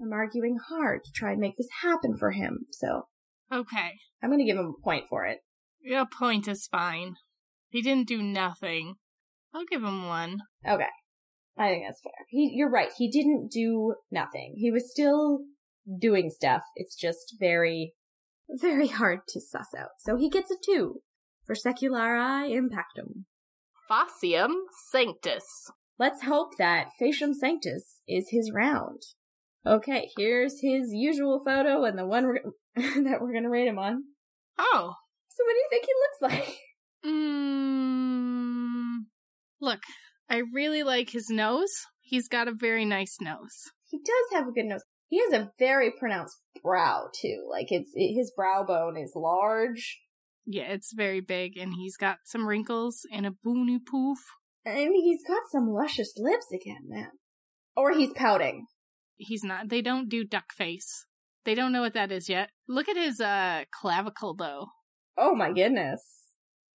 I'm 0.00 0.12
arguing 0.12 0.58
hard 0.68 1.04
to 1.04 1.12
try 1.12 1.32
and 1.32 1.40
make 1.40 1.56
this 1.56 1.68
happen 1.82 2.16
for 2.16 2.30
him, 2.30 2.66
so 2.70 3.08
Okay. 3.52 4.00
I'm 4.22 4.30
gonna 4.30 4.44
give 4.44 4.56
him 4.56 4.74
a 4.78 4.82
point 4.82 5.06
for 5.08 5.26
it. 5.26 5.40
A 5.92 6.06
point 6.06 6.48
is 6.48 6.66
fine. 6.66 7.16
He 7.68 7.82
didn't 7.82 8.08
do 8.08 8.22
nothing. 8.22 8.94
I'll 9.54 9.64
give 9.64 9.82
him 9.82 10.06
one. 10.06 10.42
Okay. 10.66 10.86
I 11.56 11.68
think 11.68 11.84
that's 11.86 12.00
fair. 12.00 12.12
He, 12.28 12.52
you're 12.54 12.70
right. 12.70 12.90
He 12.96 13.10
didn't 13.10 13.50
do 13.50 13.94
nothing. 14.10 14.54
He 14.56 14.70
was 14.70 14.90
still 14.90 15.40
doing 16.00 16.30
stuff. 16.30 16.62
It's 16.74 16.96
just 16.96 17.36
very, 17.38 17.94
very 18.48 18.88
hard 18.88 19.20
to 19.28 19.40
suss 19.40 19.68
out. 19.78 19.90
So 19.98 20.16
he 20.16 20.28
gets 20.28 20.50
a 20.50 20.56
two 20.64 21.02
for 21.44 21.54
seculari 21.54 22.50
impactum. 22.50 23.24
Facium 23.90 24.54
sanctus. 24.90 25.70
Let's 25.98 26.22
hope 26.22 26.56
that 26.58 26.88
facium 27.00 27.34
sanctus 27.34 28.00
is 28.08 28.30
his 28.30 28.50
round. 28.52 29.02
Okay, 29.66 30.10
here's 30.16 30.60
his 30.60 30.92
usual 30.92 31.42
photo 31.44 31.84
and 31.84 31.98
the 31.98 32.06
one 32.06 32.26
we're, 32.26 32.40
that 33.04 33.20
we're 33.20 33.32
gonna 33.32 33.50
rate 33.50 33.68
him 33.68 33.78
on. 33.78 34.04
Oh. 34.58 34.94
So 35.34 35.44
what 35.44 35.52
do 35.52 35.58
you 35.58 35.66
think 35.70 35.84
he 35.84 35.92
looks 35.92 36.20
like? 36.38 36.56
Mm, 37.06 39.00
look, 39.60 39.80
I 40.30 40.40
really 40.54 40.82
like 40.82 41.10
his 41.10 41.28
nose. 41.28 41.68
He's 42.00 42.28
got 42.28 42.48
a 42.48 42.54
very 42.54 42.86
nice 42.86 43.18
nose. 43.20 43.72
He 43.90 43.98
does 43.98 44.32
have 44.32 44.48
a 44.48 44.52
good 44.52 44.64
nose. 44.64 44.80
He 45.08 45.18
has 45.18 45.34
a 45.34 45.50
very 45.58 45.90
pronounced 45.90 46.40
brow 46.62 47.08
too. 47.14 47.46
Like 47.50 47.66
it's 47.68 47.90
it, 47.94 48.14
his 48.14 48.32
brow 48.34 48.64
bone 48.66 48.96
is 48.96 49.12
large. 49.14 50.00
Yeah, 50.46 50.72
it's 50.72 50.94
very 50.94 51.20
big, 51.20 51.58
and 51.58 51.74
he's 51.74 51.98
got 51.98 52.20
some 52.24 52.48
wrinkles 52.48 53.00
and 53.12 53.26
a 53.26 53.30
boony 53.30 53.78
poof. 53.84 54.18
And 54.64 54.94
he's 54.94 55.22
got 55.28 55.42
some 55.52 55.68
luscious 55.68 56.14
lips 56.16 56.46
again, 56.54 56.84
man. 56.86 57.10
Or 57.76 57.92
he's 57.92 58.12
pouting. 58.14 58.66
He's 59.16 59.44
not. 59.44 59.68
They 59.68 59.82
don't 59.82 60.08
do 60.08 60.24
duck 60.24 60.54
face. 60.56 61.04
They 61.44 61.54
don't 61.54 61.72
know 61.72 61.82
what 61.82 61.92
that 61.92 62.10
is 62.10 62.30
yet. 62.30 62.48
Look 62.66 62.88
at 62.88 62.96
his 62.96 63.20
uh 63.20 63.64
clavicle 63.70 64.34
though. 64.34 64.68
Oh 65.16 65.34
my 65.34 65.52
goodness. 65.52 66.02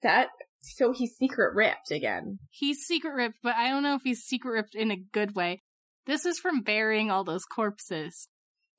That 0.03 0.27
so 0.61 0.91
he's 0.91 1.15
secret 1.15 1.55
ripped 1.55 1.91
again. 1.91 2.39
He's 2.49 2.79
secret 2.79 3.13
ripped, 3.13 3.37
but 3.43 3.55
I 3.55 3.69
don't 3.69 3.83
know 3.83 3.95
if 3.95 4.01
he's 4.03 4.21
secret 4.21 4.51
ripped 4.51 4.75
in 4.75 4.91
a 4.91 4.97
good 4.97 5.35
way. 5.35 5.61
This 6.05 6.25
is 6.25 6.39
from 6.39 6.61
burying 6.61 7.11
all 7.11 7.23
those 7.23 7.45
corpses. 7.45 8.29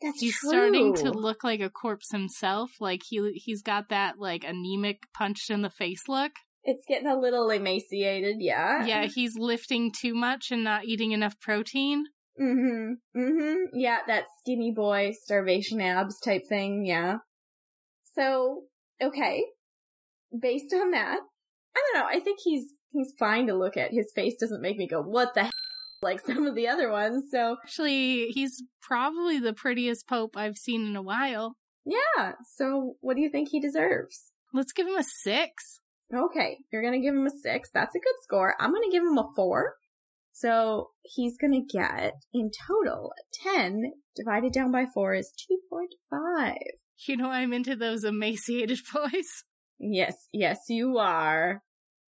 That's 0.03 0.21
He's 0.21 0.37
true. 0.39 0.51
starting 0.51 0.95
to 0.97 1.11
look 1.11 1.45
like 1.45 1.61
a 1.61 1.69
corpse 1.69 2.11
himself. 2.11 2.71
Like 2.81 3.03
he 3.07 3.33
he's 3.35 3.63
got 3.63 3.91
that 3.91 4.19
like 4.19 4.45
anemic 4.45 5.03
punched 5.15 5.51
in 5.51 5.63
the 5.63 5.71
face 5.71 6.09
look. 6.09 6.33
It's 6.63 6.85
getting 6.87 7.09
a 7.09 7.19
little 7.19 7.49
emaciated, 7.51 8.37
yeah. 8.39 8.85
Yeah, 8.85 9.07
he's 9.07 9.37
lifting 9.39 9.93
too 9.93 10.15
much 10.15 10.51
and 10.51 10.63
not 10.65 10.85
eating 10.85 11.13
enough 11.13 11.39
protein. 11.41 12.05
Mm-hmm. 12.41 13.19
Mm-hmm. 13.19 13.79
Yeah, 13.79 13.99
that 14.07 14.25
skinny 14.41 14.73
boy 14.75 15.13
starvation 15.23 15.81
abs 15.81 16.19
type 16.21 16.43
thing, 16.49 16.85
yeah. 16.85 17.17
So, 18.15 18.65
okay. 19.03 19.45
Based 20.39 20.73
on 20.73 20.91
that, 20.93 21.19
I 21.77 21.83
don't 21.93 22.01
know, 22.03 22.09
I 22.09 22.21
think 22.21 22.39
he's 22.45 22.73
he's 22.93 23.13
fine 23.19 23.47
to 23.49 23.55
look 23.55 23.77
at. 23.77 23.93
His 23.93 24.13
face 24.15 24.35
doesn't 24.39 24.63
make 24.63 24.77
me 24.77 24.87
go, 24.89 25.01
what 25.03 25.35
the 25.35 25.43
hell? 25.43 25.51
like 26.03 26.21
some 26.21 26.47
of 26.47 26.55
the 26.55 26.67
other 26.69 26.91
ones, 26.91 27.25
so 27.31 27.57
Actually, 27.63 28.29
he's 28.29 28.63
probably 28.83 29.39
the 29.39 29.53
prettiest 29.53 30.09
pope 30.09 30.35
I've 30.37 30.57
seen 30.57 30.87
in 30.87 30.97
a 30.97 31.03
while. 31.03 31.57
yeah. 31.85 32.33
So 32.57 32.95
what 33.01 33.17
do 33.17 33.23
you 33.23 33.29
think 33.31 33.49
he 33.51 33.61
deserves? 33.61 34.33
Let's 34.55 34.73
give 34.73 34.87
him 34.87 34.97
a 34.97 35.05
six. 35.05 35.81
Okay, 36.15 36.59
you're 36.73 36.83
gonna 36.83 37.01
give 37.01 37.15
him 37.15 37.27
a 37.27 37.31
six. 37.31 37.71
That's 37.73 37.95
a 37.95 37.99
good 37.99 38.15
score. 38.23 38.55
I'm 38.59 38.73
gonna 38.73 38.91
give 38.91 39.03
him 39.03 39.19
a 39.19 39.29
four. 39.37 39.75
So 40.33 40.91
he's 41.03 41.37
gonna 41.37 41.61
get 41.61 42.15
in 42.33 42.51
total 42.67 43.13
10 43.45 43.93
divided 44.17 44.53
down 44.53 44.73
by 44.73 44.87
4 44.93 45.15
is 45.15 45.33
2.5. 46.13 46.55
You 47.07 47.17
know, 47.17 47.31
I'm 47.31 47.53
into 47.53 47.77
those 47.77 48.05
emaciated 48.05 48.81
boys. 48.93 49.45
Yes, 49.79 50.29
yes, 50.33 50.59
you 50.69 50.99
are. 50.99 51.63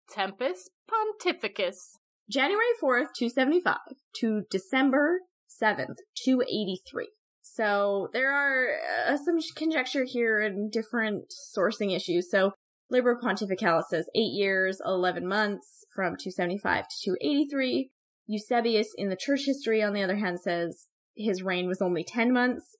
Tempus 0.09 0.69
Pontificus. 0.89 1.97
January 2.29 2.65
4th, 2.81 3.07
275 3.17 3.77
to 4.15 4.43
December 4.49 5.21
7th, 5.61 5.97
283. 6.23 7.09
So 7.41 8.07
there 8.13 8.31
are 8.31 8.77
uh, 9.07 9.17
some 9.17 9.37
conjecture 9.55 10.05
here 10.05 10.39
and 10.39 10.71
different 10.71 11.33
sourcing 11.57 11.93
issues. 11.93 12.29
So 12.31 12.53
Liber 12.89 13.19
Pontificalis 13.21 13.85
says 13.89 14.07
8 14.15 14.19
years, 14.19 14.79
11 14.85 15.27
months 15.27 15.85
from 15.93 16.15
275 16.17 16.87
to 16.87 16.95
283. 17.03 17.89
Eusebius 18.27 18.93
in 18.97 19.09
the 19.09 19.17
church 19.17 19.41
history, 19.45 19.83
on 19.83 19.93
the 19.93 20.03
other 20.03 20.17
hand, 20.17 20.39
says 20.39 20.87
his 21.15 21.43
reign 21.43 21.67
was 21.67 21.81
only 21.81 22.03
10 22.03 22.31
months. 22.31 22.77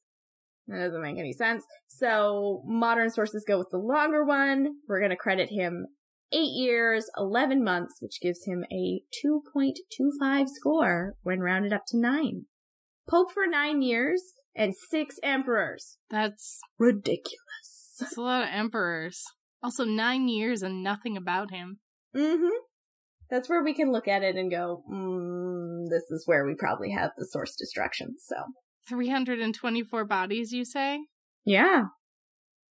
That 0.68 0.78
doesn't 0.80 1.02
make 1.02 1.18
any 1.18 1.34
sense. 1.34 1.64
So 1.88 2.64
modern 2.66 3.10
sources 3.10 3.44
go 3.48 3.58
with 3.58 3.70
the 3.72 3.78
longer 3.78 4.24
one. 4.24 4.76
We're 4.88 5.00
going 5.00 5.10
to 5.12 5.16
credit 5.18 5.50
him 5.50 5.88
8 6.32 6.38
years, 6.38 7.10
11 7.18 7.64
months, 7.64 7.96
which 8.00 8.22
gives 8.22 8.46
him 8.46 8.64
a 8.72 9.02
2.25 9.26 10.48
score 10.48 11.16
when 11.24 11.40
rounded 11.40 11.74
up 11.74 11.84
to 11.88 11.98
9. 11.98 12.46
Pope 13.10 13.32
for 13.34 13.48
9 13.48 13.82
years 13.82 14.34
and 14.56 14.74
6 14.76 15.16
emperors. 15.24 15.98
That's 16.10 16.60
Ridiculous. 16.78 17.96
that's 18.00 18.18
a 18.18 18.22
lot 18.22 18.44
of 18.44 18.50
emperors. 18.52 19.24
Also, 19.64 19.84
nine 19.86 20.28
years 20.28 20.64
and 20.64 20.84
nothing 20.84 21.16
about 21.16 21.52
him. 21.52 21.80
Mm-hmm. 22.16 22.50
That's 23.30 23.48
where 23.48 23.64
we 23.64 23.74
can 23.74 23.92
look 23.92 24.08
at 24.08 24.24
it 24.24 24.36
and 24.36 24.50
go, 24.50 24.84
mm, 24.92 25.90
this 25.90 26.10
is 26.10 26.24
where 26.26 26.46
we 26.46 26.56
probably 26.58 26.92
have 26.92 27.12
the 27.18 27.28
source 27.32 27.56
destruction. 27.56 28.16
So, 28.20 28.36
324 28.92 30.06
bodies, 30.06 30.52
you 30.52 30.66
say? 30.66 31.00
yeah. 31.46 31.86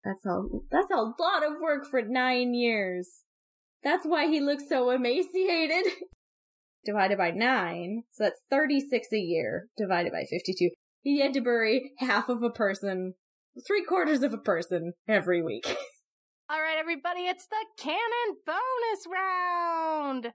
That's 0.04 0.24
a, 0.24 0.42
that's 0.70 0.90
a 0.90 0.96
lot 0.96 1.44
of 1.46 1.60
work 1.60 1.84
for 1.90 2.00
nine 2.02 2.54
years. 2.54 3.24
That's 3.82 4.06
why 4.06 4.28
he 4.28 4.40
looks 4.40 4.64
so 4.68 4.90
emaciated. 4.90 5.84
divided 6.84 7.18
by 7.18 7.30
nine, 7.30 8.04
so 8.10 8.24
that's 8.24 8.40
36 8.50 9.08
a 9.12 9.18
year, 9.18 9.66
divided 9.76 10.12
by 10.12 10.24
52. 10.28 10.70
He 11.02 11.20
had 11.20 11.34
to 11.34 11.40
bury 11.40 11.92
half 11.98 12.28
of 12.28 12.42
a 12.42 12.50
person, 12.50 13.14
three 13.66 13.84
quarters 13.84 14.22
of 14.22 14.32
a 14.32 14.38
person 14.38 14.92
every 15.08 15.42
week. 15.42 15.66
All 16.50 16.60
right, 16.60 16.78
everybody, 16.78 17.26
it's 17.26 17.46
the 17.46 17.64
canon 17.78 18.36
bonus 18.46 19.06
round. 19.10 20.22
Do, 20.22 20.28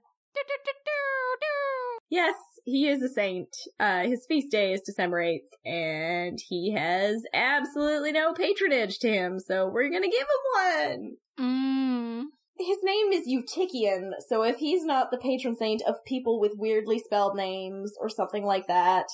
do, 0.46 0.54
do, 0.64 0.72
do, 0.84 1.36
do. 1.40 1.95
Yes, 2.08 2.34
he 2.64 2.88
is 2.88 3.02
a 3.02 3.08
saint. 3.08 3.48
Uh, 3.80 4.02
his 4.04 4.24
feast 4.28 4.50
day 4.50 4.72
is 4.72 4.80
December 4.82 5.22
8th, 5.22 5.40
and 5.64 6.38
he 6.48 6.72
has 6.72 7.22
absolutely 7.34 8.12
no 8.12 8.32
patronage 8.32 8.98
to 9.00 9.08
him, 9.08 9.38
so 9.40 9.68
we're 9.68 9.90
gonna 9.90 10.08
give 10.08 10.20
him 10.20 10.54
one! 10.54 11.16
Mmm. 11.38 12.22
His 12.58 12.78
name 12.82 13.12
is 13.12 13.28
Eutychian, 13.28 14.12
so 14.28 14.42
if 14.42 14.56
he's 14.56 14.84
not 14.84 15.10
the 15.10 15.18
patron 15.18 15.56
saint 15.56 15.82
of 15.86 16.04
people 16.06 16.40
with 16.40 16.52
weirdly 16.56 16.98
spelled 16.98 17.36
names 17.36 17.92
or 18.00 18.08
something 18.08 18.44
like 18.44 18.66
that, 18.66 19.06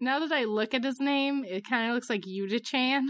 Now 0.00 0.18
that 0.18 0.32
I 0.32 0.44
look 0.44 0.74
at 0.74 0.84
his 0.84 1.00
name, 1.00 1.44
it 1.44 1.64
kind 1.66 1.88
of 1.88 1.94
looks 1.94 2.10
like 2.10 2.22
Yuda-chan, 2.22 3.06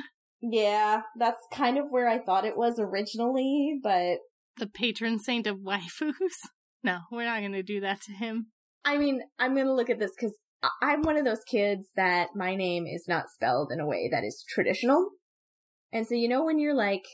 yeah, 0.51 1.03
that's 1.19 1.41
kind 1.53 1.79
of 1.79 1.87
where 1.91 2.09
I 2.09 2.19
thought 2.19 2.45
it 2.45 2.57
was 2.57 2.79
originally, 2.79 3.79
but 3.83 4.19
the 4.59 4.67
patron 4.67 5.19
saint 5.19 5.47
of 5.47 5.59
waifus. 5.59 6.13
No, 6.83 6.99
we're 7.11 7.25
not 7.25 7.41
gonna 7.41 7.63
do 7.63 7.81
that 7.81 8.03
to 8.03 8.13
him. 8.13 8.49
I 8.85 8.99
mean, 8.99 9.23
I'm 9.39 9.57
gonna 9.57 9.75
look 9.75 9.91
at 9.91 9.99
this 9.99 10.13
because 10.17 10.37
I'm 10.83 11.03
one 11.03 11.17
of 11.17 11.25
those 11.25 11.43
kids 11.47 11.89
that 11.97 12.31
my 12.35 12.55
name 12.55 12.87
is 12.87 13.05
not 13.09 13.31
spelled 13.31 13.71
in 13.73 13.81
a 13.81 13.87
way 13.87 14.09
that 14.11 14.25
is 14.25 14.45
traditional. 14.49 15.11
And 15.93 16.07
so, 16.07 16.15
you 16.15 16.29
know, 16.29 16.45
when 16.45 16.59
you're 16.59 16.75
like 16.75 17.05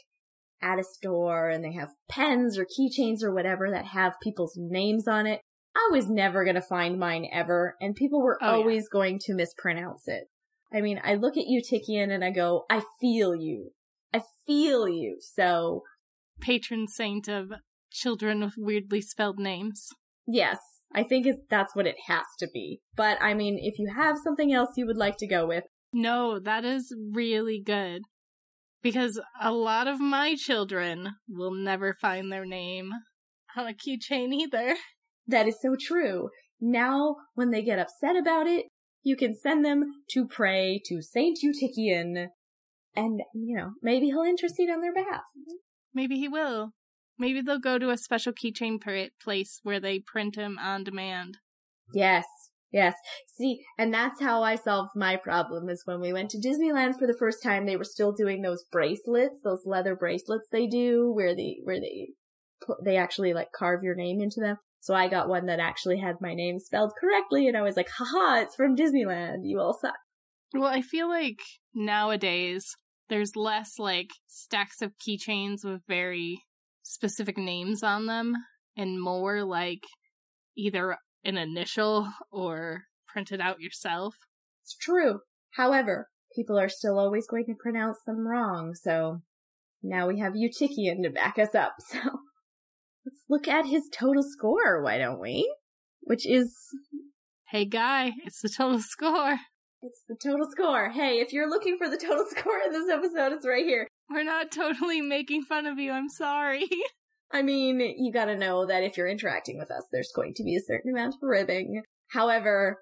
at 0.62 0.78
a 0.78 0.84
store 0.84 1.48
and 1.48 1.64
they 1.64 1.72
have 1.72 1.88
pens 2.08 2.58
or 2.58 2.64
keychains 2.64 3.22
or 3.22 3.32
whatever 3.32 3.70
that 3.70 3.86
have 3.86 4.14
people's 4.22 4.54
names 4.56 5.08
on 5.08 5.26
it, 5.26 5.40
I 5.74 5.88
was 5.92 6.08
never 6.08 6.44
gonna 6.44 6.62
find 6.62 6.98
mine 6.98 7.26
ever, 7.32 7.76
and 7.80 7.94
people 7.94 8.20
were 8.22 8.38
Oh, 8.42 8.46
yeah. 8.50 8.56
always 8.58 8.88
going 8.88 9.18
to 9.26 9.34
mispronounce 9.34 10.06
it. 10.06 10.24
I 10.72 10.80
mean, 10.80 11.00
I 11.02 11.14
look 11.14 11.36
at 11.36 11.46
you, 11.46 11.60
Tikian, 11.62 12.10
and 12.12 12.24
I 12.24 12.30
go, 12.30 12.64
I 12.70 12.82
feel 13.00 13.34
you. 13.34 13.70
I 14.12 14.22
feel 14.46 14.88
you. 14.88 15.18
So, 15.20 15.82
Patron 16.40 16.86
saint 16.88 17.28
of 17.28 17.52
children 17.90 18.40
with 18.40 18.54
weirdly 18.56 19.00
spelled 19.00 19.38
names. 19.38 19.88
Yes, 20.26 20.58
I 20.92 21.02
think 21.04 21.26
it's, 21.26 21.38
that's 21.48 21.74
what 21.74 21.86
it 21.86 21.96
has 22.08 22.24
to 22.40 22.48
be. 22.52 22.80
But 22.96 23.18
I 23.20 23.34
mean, 23.34 23.58
if 23.60 23.78
you 23.78 23.92
have 23.94 24.16
something 24.22 24.52
else 24.52 24.70
you 24.76 24.86
would 24.86 24.96
like 24.96 25.16
to 25.18 25.26
go 25.26 25.46
with, 25.46 25.64
No, 25.92 26.38
that 26.38 26.64
is 26.64 26.94
really 27.12 27.60
good. 27.64 28.02
Because 28.82 29.20
a 29.40 29.52
lot 29.52 29.86
of 29.86 30.00
my 30.00 30.34
children 30.34 31.10
will 31.28 31.52
never 31.52 31.94
find 32.00 32.32
their 32.32 32.46
name 32.46 32.92
on 33.56 33.66
a 33.66 33.74
keychain 33.74 34.32
either. 34.32 34.76
that 35.26 35.46
is 35.46 35.56
so 35.60 35.76
true. 35.78 36.30
Now, 36.60 37.16
when 37.34 37.50
they 37.50 37.62
get 37.62 37.78
upset 37.78 38.16
about 38.16 38.46
it, 38.46 38.66
you 39.02 39.16
can 39.16 39.34
send 39.34 39.64
them 39.64 39.84
to 40.10 40.26
pray 40.26 40.80
to 40.86 41.00
Saint 41.02 41.38
Eutychian, 41.42 42.28
and, 42.94 43.20
you 43.34 43.56
know, 43.56 43.70
maybe 43.82 44.06
he'll 44.06 44.24
intercede 44.24 44.68
on 44.70 44.80
their 44.80 44.92
behalf. 44.92 45.22
Maybe 45.94 46.18
he 46.18 46.28
will. 46.28 46.70
Maybe 47.20 47.42
they'll 47.42 47.58
go 47.58 47.78
to 47.78 47.90
a 47.90 47.98
special 47.98 48.32
keychain 48.32 48.80
place 49.22 49.60
where 49.62 49.78
they 49.78 49.98
print 49.98 50.36
them 50.36 50.58
on 50.58 50.84
demand. 50.84 51.36
Yes, 51.92 52.24
yes. 52.72 52.94
See, 53.26 53.62
and 53.76 53.92
that's 53.92 54.22
how 54.22 54.42
I 54.42 54.54
solved 54.54 54.92
my 54.96 55.16
problem 55.16 55.68
is 55.68 55.82
when 55.84 56.00
we 56.00 56.14
went 56.14 56.30
to 56.30 56.38
Disneyland 56.38 56.98
for 56.98 57.06
the 57.06 57.16
first 57.18 57.42
time, 57.42 57.66
they 57.66 57.76
were 57.76 57.84
still 57.84 58.12
doing 58.12 58.40
those 58.40 58.64
bracelets, 58.72 59.38
those 59.44 59.66
leather 59.66 59.94
bracelets 59.94 60.48
they 60.50 60.66
do 60.66 61.12
where 61.12 61.36
they, 61.36 61.58
where 61.62 61.78
they 61.78 62.14
put, 62.66 62.82
they 62.82 62.96
actually 62.96 63.34
like 63.34 63.52
carve 63.54 63.82
your 63.82 63.94
name 63.94 64.22
into 64.22 64.40
them. 64.40 64.56
So 64.80 64.94
I 64.94 65.08
got 65.08 65.28
one 65.28 65.44
that 65.44 65.60
actually 65.60 65.98
had 65.98 66.22
my 66.22 66.32
name 66.32 66.58
spelled 66.58 66.92
correctly 66.98 67.46
and 67.46 67.54
I 67.54 67.60
was 67.60 67.76
like, 67.76 67.90
haha, 67.98 68.40
it's 68.40 68.56
from 68.56 68.74
Disneyland. 68.74 69.40
You 69.42 69.60
all 69.60 69.78
suck. 69.78 69.92
Well, 70.54 70.72
I 70.72 70.80
feel 70.80 71.06
like 71.06 71.40
nowadays 71.74 72.64
there's 73.10 73.36
less 73.36 73.78
like 73.78 74.08
stacks 74.26 74.80
of 74.80 74.94
keychains 74.96 75.64
with 75.64 75.82
very 75.86 76.40
specific 76.90 77.38
names 77.38 77.82
on 77.82 78.06
them 78.06 78.34
and 78.76 79.00
more 79.00 79.44
like 79.44 79.84
either 80.56 80.96
an 81.24 81.36
initial 81.36 82.08
or 82.30 82.84
printed 83.06 83.40
out 83.40 83.60
yourself. 83.60 84.14
It's 84.62 84.76
true. 84.76 85.20
However, 85.52 86.08
people 86.34 86.58
are 86.58 86.68
still 86.68 86.98
always 86.98 87.26
going 87.26 87.46
to 87.46 87.54
pronounce 87.54 87.98
them 88.06 88.26
wrong. 88.26 88.74
So 88.74 89.20
now 89.82 90.08
we 90.08 90.18
have 90.18 90.34
Eutychian 90.34 91.02
to 91.04 91.10
back 91.10 91.38
us 91.38 91.54
up. 91.54 91.74
So 91.90 91.98
let's 93.06 93.24
look 93.30 93.48
at 93.48 93.64
his 93.64 93.88
total 93.90 94.22
score, 94.22 94.82
why 94.82 94.98
don't 94.98 95.20
we? 95.20 95.50
Which 96.02 96.26
is 96.26 96.54
Hey 97.50 97.64
guy, 97.64 98.12
it's 98.24 98.42
the 98.42 98.48
total 98.48 98.78
score. 98.80 99.38
It's 99.82 100.02
the 100.06 100.16
total 100.22 100.46
score. 100.50 100.90
Hey, 100.90 101.20
if 101.20 101.32
you're 101.32 101.48
looking 101.48 101.78
for 101.78 101.88
the 101.88 101.96
total 101.96 102.26
score 102.30 102.60
in 102.66 102.72
this 102.72 102.90
episode, 102.90 103.32
it's 103.32 103.46
right 103.46 103.64
here. 103.64 103.88
We're 104.10 104.24
not 104.24 104.50
totally 104.50 105.00
making 105.00 105.44
fun 105.44 105.66
of 105.66 105.78
you, 105.78 105.92
I'm 105.92 106.08
sorry. 106.08 106.68
I 107.32 107.42
mean, 107.42 107.80
you 107.80 108.12
gotta 108.12 108.36
know 108.36 108.66
that 108.66 108.82
if 108.82 108.96
you're 108.96 109.06
interacting 109.06 109.56
with 109.58 109.70
us, 109.70 109.84
there's 109.92 110.12
going 110.14 110.34
to 110.34 110.42
be 110.42 110.56
a 110.56 110.60
certain 110.60 110.92
amount 110.92 111.14
of 111.14 111.20
ribbing. 111.22 111.82
However, 112.08 112.78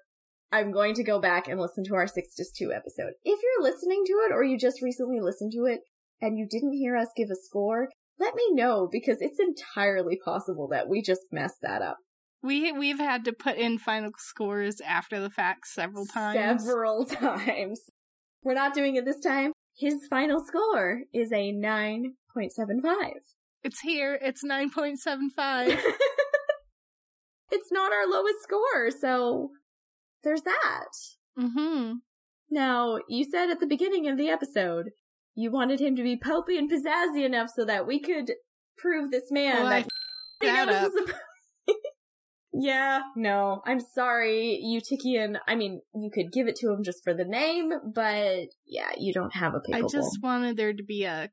I'm 0.51 0.71
going 0.71 0.95
to 0.95 1.03
go 1.03 1.19
back 1.19 1.47
and 1.47 1.59
listen 1.59 1.83
to 1.85 1.93
our 1.95 2.07
6 2.07 2.35
to 2.35 2.45
2 2.57 2.73
episode. 2.73 3.13
If 3.23 3.39
you're 3.43 3.71
listening 3.71 4.03
to 4.07 4.13
it 4.27 4.33
or 4.33 4.43
you 4.43 4.57
just 4.57 4.81
recently 4.81 5.19
listened 5.21 5.51
to 5.53 5.65
it 5.65 5.81
and 6.19 6.37
you 6.39 6.47
didn't 6.49 6.73
hear 6.73 6.97
us 6.97 7.09
give 7.15 7.29
a 7.31 7.35
score, 7.35 7.89
let 8.17 8.33
me 8.33 8.43
know 8.51 8.89
because 8.91 9.17
it's 9.21 9.39
entirely 9.39 10.17
possible 10.25 10.67
that 10.69 10.89
we 10.89 11.03
just 11.03 11.21
messed 11.31 11.61
that 11.61 11.83
up 11.83 11.97
We 12.41 12.71
we've 12.71 12.99
had 12.99 13.23
to 13.25 13.33
put 13.33 13.57
in 13.57 13.77
final 13.77 14.11
scores 14.17 14.81
after 14.81 15.19
the 15.19 15.29
fact 15.29 15.67
several 15.67 16.05
times. 16.07 16.63
several 16.65 17.05
times. 17.05 17.81
We're 18.43 18.55
not 18.55 18.73
doing 18.73 18.95
it 18.95 19.05
this 19.05 19.19
time. 19.19 19.51
His 19.79 20.05
final 20.09 20.43
score 20.45 21.03
is 21.13 21.31
a 21.31 21.53
9.75. 21.53 23.11
It's 23.63 23.79
here. 23.79 24.19
It's 24.21 24.43
9.75. 24.43 25.79
it's 27.51 27.71
not 27.71 27.91
our 27.93 28.07
lowest 28.07 28.41
score, 28.43 28.91
so 28.91 29.51
there's 30.23 30.41
that. 30.41 30.89
mm-hmm. 31.39 31.93
Now, 32.51 32.97
you 33.07 33.23
said 33.23 33.49
at 33.49 33.59
the 33.59 33.67
beginning 33.67 34.07
of 34.09 34.17
the 34.17 34.29
episode 34.29 34.89
you 35.35 35.51
wanted 35.51 35.79
him 35.79 35.95
to 35.95 36.03
be 36.03 36.17
popey 36.17 36.57
and 36.57 36.69
pizzazzy 36.69 37.23
enough 37.23 37.49
so 37.55 37.63
that 37.63 37.87
we 37.87 37.99
could 38.01 38.31
prove 38.77 39.11
this 39.11 39.31
man 39.31 39.63
Well, 39.63 39.67
I 39.67 39.81
that 39.81 39.87
that 40.41 40.65
knows 40.67 40.75
up. 40.75 40.91
this 40.91 41.03
is 41.05 41.09
a- 41.11 41.73
Yeah, 42.51 43.01
no, 43.15 43.61
I'm 43.65 43.79
sorry, 43.79 44.59
Eutychian. 44.65 45.37
I 45.47 45.55
mean, 45.55 45.81
you 45.93 46.09
could 46.11 46.31
give 46.31 46.47
it 46.47 46.55
to 46.57 46.71
him 46.71 46.83
just 46.83 47.03
for 47.03 47.13
the 47.13 47.25
name, 47.25 47.71
but 47.93 48.47
yeah, 48.65 48.89
you 48.97 49.13
don't 49.13 49.35
have 49.35 49.53
a 49.53 49.61
I 49.75 49.81
just 49.81 50.17
wanted 50.23 50.57
there 50.57 50.73
to 50.73 50.83
be 50.83 51.03
a 51.03 51.29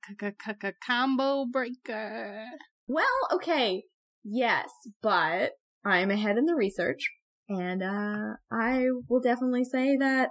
combo 0.87 1.47
breaker. 1.51 2.45
Well, 2.87 3.07
okay, 3.33 3.85
yes, 4.25 4.69
but 5.03 5.53
I'm 5.85 6.11
ahead 6.11 6.37
in 6.37 6.45
the 6.45 6.55
research. 6.55 7.11
And, 7.49 7.83
uh, 7.83 8.37
I 8.51 8.87
will 9.09 9.21
definitely 9.21 9.65
say 9.65 9.97
that 9.97 10.31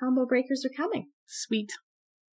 combo 0.00 0.24
breakers 0.24 0.64
are 0.64 0.74
coming. 0.74 1.08
Sweet. 1.26 1.72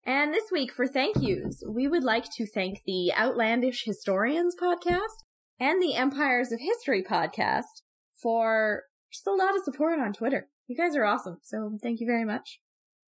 And 0.06 0.34
this 0.34 0.52
week 0.52 0.72
for 0.72 0.88
thank 0.88 1.18
yous, 1.20 1.64
we 1.68 1.88
would 1.88 2.04
like 2.04 2.26
to 2.38 2.46
thank 2.46 2.82
the 2.86 3.12
Outlandish 3.18 3.84
Historians 3.86 4.56
podcast 4.56 5.25
and 5.60 5.82
the 5.82 5.96
Empires 5.96 6.52
of 6.52 6.60
History 6.60 7.04
podcast 7.04 7.82
for 8.22 8.84
just 9.12 9.28
a 9.28 9.32
lot 9.32 9.56
of 9.56 9.64
support 9.64 10.00
on 10.00 10.14
Twitter. 10.14 10.48
You 10.68 10.76
guys 10.76 10.96
are 10.96 11.06
awesome. 11.06 11.38
So 11.44 11.78
thank 11.82 12.00
you 12.00 12.08
very 12.08 12.26
much. 12.26 12.60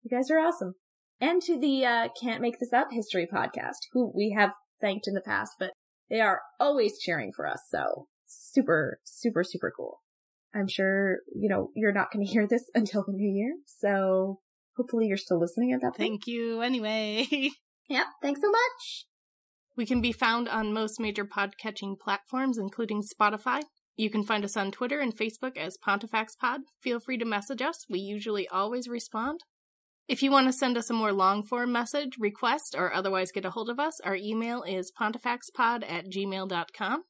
You 0.02 0.16
guys 0.16 0.30
are 0.30 0.38
awesome. 0.38 0.74
And 1.20 1.40
to 1.42 1.58
the 1.58 1.84
uh, 1.84 2.08
Can't 2.20 2.42
Make 2.42 2.58
This 2.58 2.72
Up 2.72 2.88
History 2.90 3.26
podcast, 3.32 3.88
who 3.92 4.12
we 4.14 4.34
have 4.36 4.50
thanked 4.80 5.08
in 5.08 5.14
the 5.14 5.22
past, 5.22 5.52
but 5.58 5.72
they 6.10 6.20
are 6.20 6.42
always 6.60 6.98
cheering 6.98 7.32
for 7.34 7.46
us. 7.46 7.60
So 7.70 8.06
super, 8.26 9.00
super, 9.04 9.42
super 9.42 9.72
cool. 9.74 10.00
I'm 10.54 10.68
sure, 10.68 11.18
you 11.34 11.48
know, 11.48 11.70
you're 11.74 11.92
not 11.92 12.12
going 12.12 12.24
to 12.24 12.30
hear 12.30 12.46
this 12.46 12.64
until 12.74 13.04
the 13.06 13.12
new 13.12 13.30
year. 13.30 13.54
So 13.66 14.40
hopefully 14.76 15.06
you're 15.06 15.16
still 15.16 15.40
listening 15.40 15.72
at 15.72 15.80
that 15.80 15.96
point. 15.96 16.10
Thank 16.10 16.26
you 16.26 16.60
anyway. 16.60 17.26
Yep. 17.88 18.06
Thanks 18.20 18.40
so 18.40 18.50
much. 18.50 19.06
We 19.76 19.84
can 19.84 20.00
be 20.00 20.12
found 20.12 20.48
on 20.48 20.72
most 20.72 20.98
major 20.98 21.24
podcatching 21.24 21.98
platforms, 21.98 22.56
including 22.56 23.02
Spotify. 23.02 23.62
You 23.96 24.08
can 24.08 24.24
find 24.24 24.44
us 24.44 24.56
on 24.56 24.70
Twitter 24.70 25.00
and 25.00 25.14
Facebook 25.14 25.56
as 25.56 25.76
PontifeXPod. 25.76 26.60
Feel 26.80 26.98
free 26.98 27.18
to 27.18 27.24
message 27.24 27.60
us. 27.60 27.84
We 27.88 27.98
usually 27.98 28.48
always 28.48 28.88
respond. 28.88 29.40
If 30.08 30.22
you 30.22 30.30
want 30.30 30.46
to 30.46 30.52
send 30.52 30.78
us 30.78 30.88
a 30.88 30.94
more 30.94 31.12
long 31.12 31.42
form 31.42 31.72
message, 31.72 32.16
request, 32.18 32.74
or 32.78 32.92
otherwise 32.92 33.32
get 33.32 33.44
a 33.44 33.50
hold 33.50 33.68
of 33.68 33.80
us, 33.80 34.00
our 34.00 34.16
email 34.16 34.62
is 34.62 34.92
pontifexpod 34.98 35.84
at 35.90 36.06
gmail.com. 36.06 37.04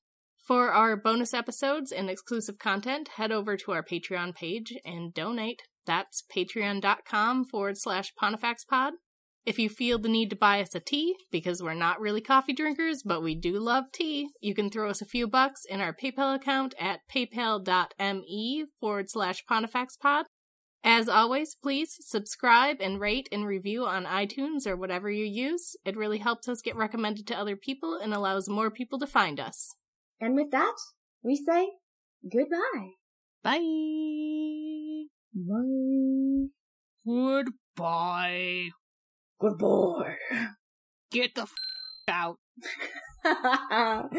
For 0.47 0.71
our 0.71 0.97
bonus 0.97 1.35
episodes 1.35 1.93
and 1.93 2.09
exclusive 2.09 2.59
content, 2.59 3.09
head 3.17 3.33
over 3.33 3.57
to 3.57 3.73
our 3.73 3.83
Patreon 3.83 4.35
page 4.35 4.73
and 4.85 5.13
donate. 5.13 5.63
That's 5.87 6.23
patreon.com 6.35 7.45
forward 7.47 7.79
slash 7.79 8.13
pontifexpod. 8.21 8.93
If 9.47 9.61
you 9.61 9.69
feel 9.69 10.01
the 10.01 10.09
need 10.09 10.31
to 10.31 10.37
buy 10.37 10.61
us 10.61 10.75
a 10.75 10.81
tea, 10.81 11.15
because 11.31 11.63
we're 11.63 11.73
not 11.73 12.01
really 12.01 12.21
coffee 12.21 12.53
drinkers, 12.53 13.05
but 13.05 13.23
we 13.23 13.37
do 13.37 13.61
love 13.61 13.85
tea, 13.93 14.31
you 14.41 14.57
can 14.57 14.71
throw 14.71 14.91
us 14.91 15.01
a 15.01 15.07
few 15.07 15.29
bucks 15.29 15.65
in 15.65 15.81
our 15.81 15.95
PayPal 15.95 16.35
account 16.35 16.75
at 16.81 17.01
paypal.me 17.09 18.67
forward 18.81 19.09
slash 19.09 19.45
pontifexpod. 19.49 20.25
As 20.83 21.09
always, 21.09 21.55
please 21.55 21.97
subscribe 22.01 22.79
and 22.81 23.01
rate 23.01 23.29
and 23.31 23.47
review 23.47 23.87
on 23.87 24.05
iTunes 24.05 24.67
or 24.67 24.77
whatever 24.77 25.09
you 25.09 25.25
use. 25.25 25.77
It 25.85 25.97
really 25.97 26.19
helps 26.19 26.49
us 26.49 26.61
get 26.61 26.75
recommended 26.75 27.29
to 27.29 27.39
other 27.39 27.57
people 27.57 27.97
and 28.03 28.13
allows 28.13 28.49
more 28.49 28.73
people 28.73 28.99
to 28.99 29.07
find 29.07 29.39
us. 29.39 29.75
And 30.21 30.35
with 30.35 30.51
that, 30.51 30.75
we 31.23 31.37
say 31.37 31.69
goodbye. 32.29 32.95
Bye. 33.45 35.05
Bye. 35.35 36.49
Goodbye. 37.07 38.71
Good 39.41 39.59
boy. 39.59 40.17
Get 41.11 41.35
the 41.35 41.43
f- 41.43 41.55
out. 42.09 42.39